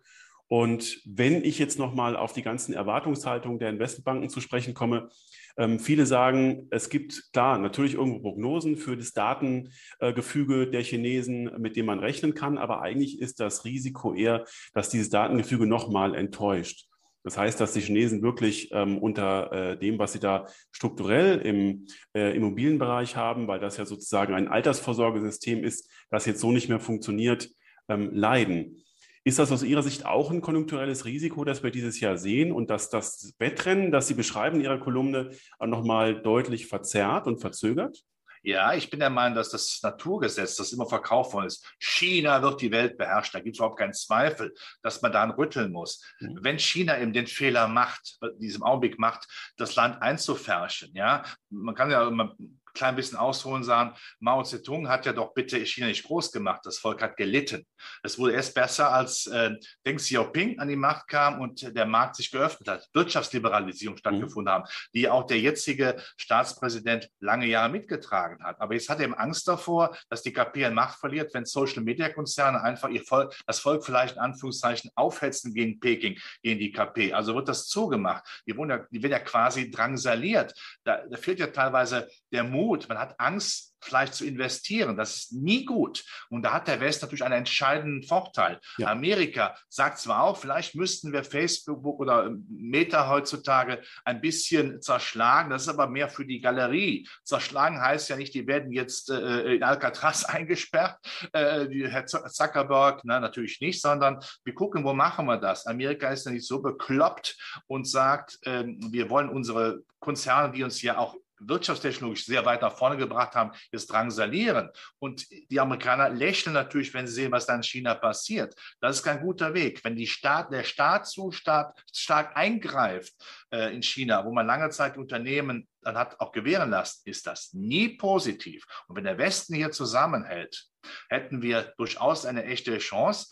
Und 0.49 1.01
wenn 1.05 1.43
ich 1.43 1.59
jetzt 1.59 1.77
nochmal 1.77 2.15
auf 2.15 2.33
die 2.33 2.41
ganzen 2.41 2.73
Erwartungshaltungen 2.73 3.59
der 3.59 3.69
Investmentbanken 3.69 4.29
zu 4.29 4.39
sprechen 4.39 4.73
komme, 4.73 5.09
ähm, 5.57 5.79
viele 5.79 6.05
sagen, 6.05 6.67
es 6.69 6.89
gibt 6.89 7.33
klar 7.33 7.57
natürlich 7.57 7.95
irgendwo 7.95 8.19
Prognosen 8.19 8.77
für 8.77 8.95
das 8.95 9.11
Datengefüge 9.13 10.67
der 10.67 10.83
Chinesen, 10.83 11.51
mit 11.59 11.75
dem 11.75 11.87
man 11.87 11.99
rechnen 11.99 12.33
kann, 12.33 12.57
aber 12.57 12.81
eigentlich 12.81 13.19
ist 13.19 13.39
das 13.39 13.65
Risiko 13.65 14.13
eher, 14.13 14.45
dass 14.73 14.89
dieses 14.89 15.09
Datengefüge 15.09 15.65
nochmal 15.65 16.15
enttäuscht. 16.15 16.87
Das 17.27 17.37
heißt, 17.37 17.59
dass 17.59 17.73
die 17.73 17.81
Chinesen 17.81 18.21
wirklich 18.21 18.69
ähm, 18.71 18.99
unter 18.99 19.51
äh, 19.51 19.77
dem, 19.77 19.99
was 19.99 20.13
sie 20.13 20.21
da 20.21 20.47
strukturell 20.71 21.39
im 21.39 21.85
äh, 22.15 22.33
Immobilienbereich 22.33 23.17
haben, 23.17 23.49
weil 23.49 23.59
das 23.59 23.75
ja 23.75 23.85
sozusagen 23.85 24.33
ein 24.33 24.47
Altersvorsorgesystem 24.47 25.61
ist, 25.61 25.91
das 26.09 26.25
jetzt 26.25 26.39
so 26.39 26.53
nicht 26.53 26.69
mehr 26.69 26.79
funktioniert, 26.79 27.49
ähm, 27.89 28.11
leiden. 28.13 28.81
Ist 29.25 29.39
das 29.39 29.51
aus 29.51 29.63
Ihrer 29.63 29.83
Sicht 29.83 30.05
auch 30.05 30.31
ein 30.31 30.39
konjunkturelles 30.39 31.03
Risiko, 31.03 31.43
das 31.43 31.63
wir 31.63 31.69
dieses 31.69 31.99
Jahr 31.99 32.15
sehen 32.15 32.53
und 32.53 32.69
dass 32.69 32.89
das 32.89 33.35
Wettrennen, 33.39 33.91
das 33.91 34.07
Sie 34.07 34.13
beschreiben 34.13 34.59
in 34.59 34.63
Ihrer 34.63 34.79
Kolumne, 34.79 35.31
nochmal 35.59 36.21
deutlich 36.21 36.67
verzerrt 36.67 37.27
und 37.27 37.41
verzögert? 37.41 38.05
Ja, 38.47 38.73
ich 38.73 38.89
bin 38.89 39.01
der 39.01 39.09
Meinung, 39.09 39.35
dass 39.35 39.49
das 39.49 39.81
Naturgesetz, 39.83 40.55
das 40.55 40.71
immer 40.71 40.85
verkauft 40.85 41.33
worden 41.33 41.47
ist, 41.47 41.69
China 41.79 42.41
wird 42.41 42.61
die 42.61 42.71
Welt 42.71 42.97
beherrschen. 42.97 43.31
Da 43.33 43.39
gibt 43.41 43.55
es 43.55 43.59
überhaupt 43.59 43.77
keinen 43.77 43.91
Zweifel, 43.91 44.53
dass 44.81 45.01
man 45.01 45.11
daran 45.11 45.31
rütteln 45.31 45.69
muss. 45.69 46.01
Mhm. 46.21 46.39
Wenn 46.43 46.57
China 46.57 46.97
eben 46.97 47.11
den 47.11 47.27
Fehler 47.27 47.67
macht, 47.67 48.17
in 48.21 48.39
diesem 48.39 48.63
Augenblick 48.63 48.99
macht, 48.99 49.27
das 49.57 49.75
Land 49.75 50.01
einzufärschen, 50.01 50.95
ja, 50.95 51.25
man 51.49 51.75
kann 51.75 51.91
ja 51.91 52.07
immer 52.07 52.37
klein 52.77 52.95
bisschen 52.95 53.17
ausholen, 53.17 53.63
sagen, 53.63 53.93
Mao 54.19 54.43
Zedong 54.43 54.87
hat 54.87 55.05
ja 55.05 55.13
doch 55.13 55.33
bitte 55.33 55.57
China 55.65 55.87
nicht 55.87 56.03
groß 56.03 56.31
gemacht. 56.31 56.61
Das 56.63 56.77
Volk 56.77 57.01
hat 57.01 57.17
gelitten. 57.17 57.65
Es 58.03 58.17
wurde 58.19 58.33
erst 58.33 58.53
besser, 58.53 58.91
als 58.91 59.27
äh, 59.27 59.51
Deng 59.85 59.97
Xiaoping 59.97 60.59
an 60.59 60.67
die 60.67 60.75
Macht 60.75 61.07
kam 61.07 61.41
und 61.41 61.75
der 61.75 61.85
Markt 61.85 62.15
sich 62.15 62.31
geöffnet 62.31 62.69
hat, 62.69 62.87
Wirtschaftsliberalisierung 62.93 63.95
mhm. 63.95 63.99
stattgefunden 63.99 64.53
mhm. 64.53 64.55
haben, 64.55 64.65
die 64.93 65.09
auch 65.09 65.25
der 65.25 65.39
jetzige 65.39 66.01
Staatspräsident 66.17 67.09
lange 67.19 67.47
Jahre 67.47 67.69
mitgetragen 67.69 68.43
hat. 68.43 68.61
Aber 68.61 68.73
jetzt 68.73 68.89
hat 68.89 68.99
er 68.99 69.05
eben 69.05 69.15
Angst 69.15 69.47
davor, 69.47 69.97
dass 70.09 70.21
die 70.21 70.33
KP 70.33 70.65
an 70.65 70.73
Macht 70.73 70.99
verliert, 70.99 71.33
wenn 71.33 71.45
Social-Media-Konzerne 71.45 72.61
einfach 72.61 72.89
ihr 72.89 73.03
Volk, 73.03 73.35
das 73.45 73.59
Volk 73.59 73.83
vielleicht 73.83 74.15
in 74.15 74.21
Anführungszeichen 74.21 74.91
aufhetzen 74.95 75.53
gegen 75.53 75.79
Peking, 75.79 76.17
gegen 76.43 76.59
die 76.59 76.71
KP. 76.71 77.13
Also 77.13 77.35
wird 77.35 77.47
das 77.47 77.67
zugemacht. 77.67 78.23
Die, 78.45 78.53
ja, 78.53 78.85
die 78.91 79.01
werden 79.01 79.11
ja 79.11 79.19
quasi 79.19 79.71
drangsaliert. 79.71 80.53
Da, 80.83 81.03
da 81.09 81.17
fehlt 81.17 81.39
ja 81.39 81.47
teilweise 81.47 82.07
der 82.31 82.43
Mut, 82.43 82.66
Mut, 82.67 82.89
man 82.89 82.97
hat 82.97 83.17
Angst, 83.19 83.75
vielleicht 83.79 84.13
zu 84.13 84.25
investieren. 84.25 84.97
Das 84.97 85.15
ist 85.15 85.33
nie 85.33 85.65
gut. 85.65 86.03
Und 86.29 86.43
da 86.43 86.53
hat 86.53 86.67
der 86.67 86.79
West 86.79 87.01
natürlich 87.01 87.23
einen 87.23 87.35
entscheidenden 87.35 88.03
Vorteil. 88.03 88.59
Ja. 88.77 88.87
Amerika 88.87 89.55
sagt 89.69 89.99
zwar 89.99 90.23
auch, 90.23 90.37
vielleicht 90.37 90.75
müssten 90.75 91.13
wir 91.13 91.23
Facebook 91.23 91.83
oder 91.99 92.31
Meta 92.49 93.07
heutzutage 93.07 93.81
ein 94.03 94.21
bisschen 94.21 94.81
zerschlagen. 94.81 95.49
Das 95.49 95.63
ist 95.63 95.69
aber 95.69 95.87
mehr 95.87 96.09
für 96.09 96.25
die 96.25 96.41
Galerie. 96.41 97.07
Zerschlagen 97.23 97.81
heißt 97.81 98.09
ja 98.09 98.17
nicht, 98.17 98.33
die 98.33 98.47
werden 98.47 98.71
jetzt 98.71 99.09
äh, 99.09 99.55
in 99.55 99.63
Alcatraz 99.63 100.25
eingesperrt, 100.25 100.97
äh, 101.33 101.67
Herr 101.87 102.05
Zuckerberg, 102.05 103.01
na, 103.03 103.19
natürlich 103.19 103.61
nicht, 103.61 103.81
sondern 103.81 104.19
wir 104.43 104.53
gucken, 104.53 104.83
wo 104.83 104.93
machen 104.93 105.25
wir 105.27 105.37
das? 105.37 105.65
Amerika 105.65 106.09
ist 106.09 106.25
ja 106.25 106.31
nicht 106.31 106.47
so 106.47 106.61
bekloppt 106.61 107.37
und 107.67 107.87
sagt, 107.87 108.39
äh, 108.41 108.65
wir 108.65 109.09
wollen 109.09 109.29
unsere 109.29 109.83
Konzerne, 109.99 110.53
die 110.53 110.63
uns 110.63 110.81
ja 110.81 110.97
auch 110.97 111.15
wirtschaftstechnologisch 111.39 112.25
sehr 112.25 112.45
weit 112.45 112.61
nach 112.61 112.77
vorne 112.77 112.97
gebracht 112.97 113.35
haben, 113.35 113.51
jetzt 113.71 113.87
drangsalieren. 113.87 114.69
Und 114.99 115.25
die 115.49 115.59
Amerikaner 115.59 116.09
lächeln 116.09 116.53
natürlich, 116.53 116.93
wenn 116.93 117.07
sie 117.07 117.13
sehen, 117.13 117.31
was 117.31 117.45
da 117.45 117.55
in 117.55 117.63
China 117.63 117.95
passiert. 117.95 118.55
Das 118.79 118.97
ist 118.97 119.03
kein 119.03 119.21
guter 119.21 119.53
Weg. 119.53 119.83
Wenn 119.83 119.95
die 119.95 120.07
Staat, 120.07 120.51
der 120.51 120.63
Staat 120.63 121.07
zu 121.07 121.31
stark, 121.31 121.77
stark 121.93 122.35
eingreift 122.35 123.13
äh, 123.51 123.73
in 123.73 123.83
China, 123.83 124.25
wo 124.25 124.33
man 124.33 124.47
lange 124.47 124.69
Zeit 124.69 124.97
Unternehmen 124.97 125.67
dann 125.87 125.97
hat 125.97 126.19
auch 126.19 126.33
gewähren 126.33 126.69
lassen, 126.69 127.01
ist 127.05 127.25
das 127.27 127.53
nie 127.53 127.89
positiv. 127.89 128.65
Und 128.87 128.97
wenn 128.97 129.05
der 129.05 129.17
Westen 129.17 129.55
hier 129.55 129.71
zusammenhält, 129.71 130.67
hätten 131.09 131.41
wir 131.41 131.73
durchaus 131.77 132.25
eine 132.25 132.43
echte 132.43 132.77
Chance. 132.77 133.27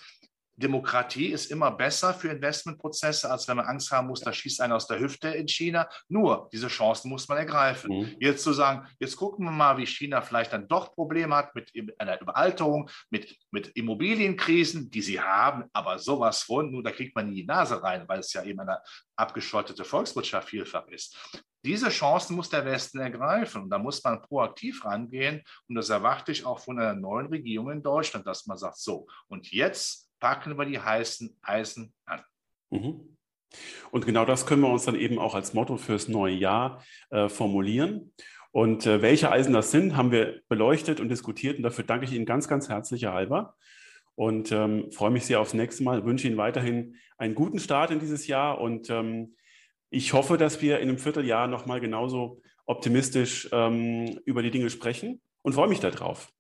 Demokratie 0.58 1.28
ist 1.28 1.52
immer 1.52 1.72
besser 1.72 2.14
für 2.14 2.30
Investmentprozesse, 2.30 3.30
als 3.30 3.48
wenn 3.48 3.58
man 3.58 3.66
Angst 3.66 3.92
haben 3.92 4.08
muss, 4.08 4.22
da 4.22 4.32
schießt 4.32 4.62
einer 4.62 4.76
aus 4.76 4.88
der 4.88 5.00
Hüfte 5.00 5.30
in 5.30 5.48
China. 5.48 5.90
Nur, 6.08 6.50
diese 6.54 6.70
Chancen 6.70 7.10
muss 7.10 7.28
man 7.28 7.38
ergreifen. 7.38 8.00
Mhm. 8.00 8.16
Jetzt 8.20 8.44
zu 8.44 8.54
sagen, 8.54 8.88
jetzt 9.00 9.18
gucken 9.18 9.46
wir 9.46 9.52
mal, 9.52 9.78
wie 9.78 9.86
China 9.86 10.22
vielleicht 10.22 10.54
dann 10.54 10.68
doch 10.68 10.94
Probleme 10.94 11.36
hat 11.36 11.54
mit 11.56 11.72
einer 12.00 12.22
Überalterung, 12.22 12.90
mit, 13.10 13.38
mit 13.52 13.68
Immobilienkrisen, 13.76 14.90
die 14.90 15.02
sie 15.02 15.20
haben, 15.20 15.66
aber 15.74 16.00
sowas 16.00 16.44
von, 16.44 16.72
nur 16.72 16.84
da 16.84 16.92
kriegt 16.92 17.16
man 17.16 17.30
nie 17.30 17.42
die 17.42 17.46
Nase 17.46 17.82
rein, 17.84 18.08
weil 18.08 18.20
es 18.20 18.32
ja 18.32 18.44
eben 18.44 18.60
eine 18.60 18.80
abgeschottete 19.18 19.84
Volkswirtschaft 19.84 20.50
vielfach 20.50 20.88
ist. 20.88 21.18
Diese 21.66 21.90
Chancen 21.90 22.36
muss 22.36 22.50
der 22.50 22.64
Westen 22.64 23.00
ergreifen 23.00 23.64
und 23.64 23.70
da 23.72 23.80
muss 23.80 24.04
man 24.04 24.22
proaktiv 24.22 24.86
rangehen 24.86 25.42
und 25.68 25.76
das 25.76 25.90
erwarte 25.90 26.32
ich 26.32 26.46
auch 26.46 26.60
von 26.60 26.80
einer 26.80 26.94
neuen 26.94 27.26
Regierung 27.26 27.72
in 27.72 27.82
Deutschland, 27.82 28.28
dass 28.28 28.46
man 28.46 28.58
sagt, 28.58 28.78
so, 28.78 29.08
und 29.28 29.52
jetzt 29.52 30.05
packen 30.26 30.58
wir 30.58 30.66
die 30.66 30.80
heißen 30.80 31.38
Eisen 31.44 31.94
an. 32.06 32.22
Mhm. 32.72 33.16
Und 33.92 34.08
genau 34.08 34.26
das 34.26 34.48
können 34.48 34.64
wir 34.64 34.70
uns 34.70 34.86
dann 34.86 34.96
eben 34.96 35.20
auch 35.20 35.36
als 35.36 35.54
Motto 35.54 35.78
fürs 35.78 36.08
neue 36.08 36.34
Jahr 36.34 36.84
äh, 37.12 37.30
formulieren. 37.30 38.12
Und 38.50 38.88
äh, 38.88 39.04
welche 39.04 39.32
Eisen 39.32 39.54
das 39.54 39.70
sind, 39.70 39.96
haben 39.96 40.10
wir 40.10 40.42
beleuchtet 40.50 41.00
und 41.00 41.10
diskutiert. 41.10 41.58
Und 41.58 41.64
dafür 41.64 41.84
danke 41.84 42.06
ich 42.06 42.12
Ihnen 42.12 42.26
ganz, 42.26 42.48
ganz 42.48 42.70
herzlich, 42.70 43.04
Herr 43.04 43.14
Halber. 43.14 43.56
Und 44.16 44.52
ähm, 44.52 44.92
freue 44.92 45.12
mich 45.12 45.28
sehr 45.28 45.40
aufs 45.40 45.54
nächste 45.54 45.84
Mal. 45.84 46.04
Wünsche 46.06 46.28
Ihnen 46.28 46.38
weiterhin 46.38 46.96
einen 47.20 47.36
guten 47.36 47.60
Start 47.60 47.92
in 47.92 48.00
dieses 48.00 48.26
Jahr. 48.26 48.60
Und 48.60 48.90
ähm, 48.90 49.36
ich 49.92 50.14
hoffe, 50.14 50.40
dass 50.40 50.60
wir 50.60 50.80
in 50.80 50.90
einem 50.90 50.98
Vierteljahr 50.98 51.46
nochmal 51.46 51.82
genauso 51.82 52.42
optimistisch 52.66 53.48
ähm, 53.52 54.20
über 54.26 54.42
die 54.42 54.50
Dinge 54.50 54.72
sprechen 54.72 55.22
und 55.44 55.54
freue 55.54 55.70
mich 55.70 55.82
darauf. 55.82 56.32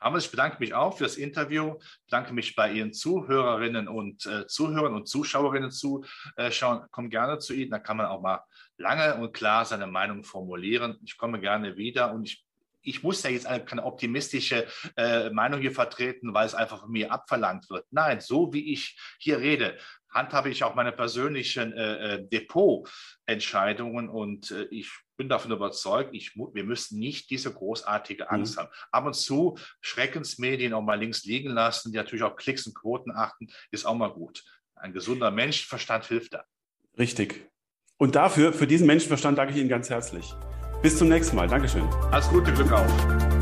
Aber 0.00 0.18
ich 0.18 0.30
bedanke 0.30 0.58
mich 0.60 0.74
auch 0.74 0.96
für 0.96 1.04
das 1.04 1.16
Interview, 1.16 1.78
bedanke 2.06 2.32
mich 2.32 2.54
bei 2.54 2.72
Ihren 2.72 2.92
Zuhörerinnen 2.92 3.88
und 3.88 4.26
äh, 4.26 4.46
Zuhörern 4.46 4.94
und 4.94 5.08
Zuschauerinnen 5.08 5.70
zuschauen. 5.70 6.86
Kommen 6.90 7.10
gerne 7.10 7.38
zu 7.38 7.54
Ihnen, 7.54 7.70
da 7.70 7.78
kann 7.78 7.96
man 7.96 8.06
auch 8.06 8.20
mal 8.20 8.40
lange 8.76 9.16
und 9.16 9.32
klar 9.32 9.64
seine 9.64 9.86
Meinung 9.86 10.24
formulieren. 10.24 10.98
Ich 11.04 11.16
komme 11.16 11.40
gerne 11.40 11.76
wieder 11.76 12.12
und 12.12 12.24
ich 12.24 12.44
ich 12.84 13.02
muss 13.02 13.22
ja 13.22 13.30
jetzt 13.30 13.46
keine 13.66 13.84
optimistische 13.84 14.66
äh, 14.96 15.30
Meinung 15.30 15.60
hier 15.60 15.72
vertreten, 15.72 16.34
weil 16.34 16.46
es 16.46 16.54
einfach 16.54 16.80
von 16.80 16.90
mir 16.90 17.10
abverlangt 17.10 17.68
wird. 17.70 17.86
Nein, 17.90 18.20
so 18.20 18.52
wie 18.52 18.72
ich 18.72 18.98
hier 19.18 19.38
rede, 19.38 19.78
handhabe 20.10 20.50
ich 20.50 20.62
auch 20.62 20.74
meine 20.74 20.92
persönlichen 20.92 21.72
äh, 21.72 22.14
äh 22.14 22.28
Depotentscheidungen 22.28 24.08
und 24.08 24.50
äh, 24.50 24.64
ich 24.64 24.90
bin 25.16 25.28
davon 25.28 25.52
überzeugt, 25.52 26.14
ich, 26.14 26.34
wir 26.36 26.64
müssen 26.64 26.98
nicht 26.98 27.30
diese 27.30 27.52
großartige 27.52 28.30
Angst 28.30 28.56
mhm. 28.56 28.60
haben. 28.60 28.70
Ab 28.90 29.06
und 29.06 29.14
zu 29.14 29.56
Schreckensmedien 29.80 30.72
auch 30.72 30.82
mal 30.82 30.98
links 30.98 31.24
liegen 31.24 31.50
lassen, 31.50 31.92
die 31.92 31.98
natürlich 31.98 32.24
auch 32.24 32.36
Klicks 32.36 32.66
und 32.66 32.74
Quoten 32.74 33.12
achten, 33.12 33.48
ist 33.70 33.86
auch 33.86 33.94
mal 33.94 34.12
gut. 34.12 34.44
Ein 34.74 34.92
gesunder 34.92 35.30
Menschenverstand 35.30 36.06
hilft 36.06 36.34
da. 36.34 36.44
Richtig. 36.98 37.48
Und 37.96 38.16
dafür, 38.16 38.52
für 38.52 38.66
diesen 38.66 38.86
Menschenverstand 38.86 39.38
danke 39.38 39.54
ich 39.54 39.60
Ihnen 39.60 39.68
ganz 39.68 39.88
herzlich. 39.88 40.34
Bis 40.82 40.98
zum 40.98 41.08
nächsten 41.08 41.36
Mal. 41.36 41.48
Dankeschön. 41.48 41.88
Alles 42.10 42.28
Gute, 42.28 42.52
Glück 42.52 42.72
auf. 42.72 43.33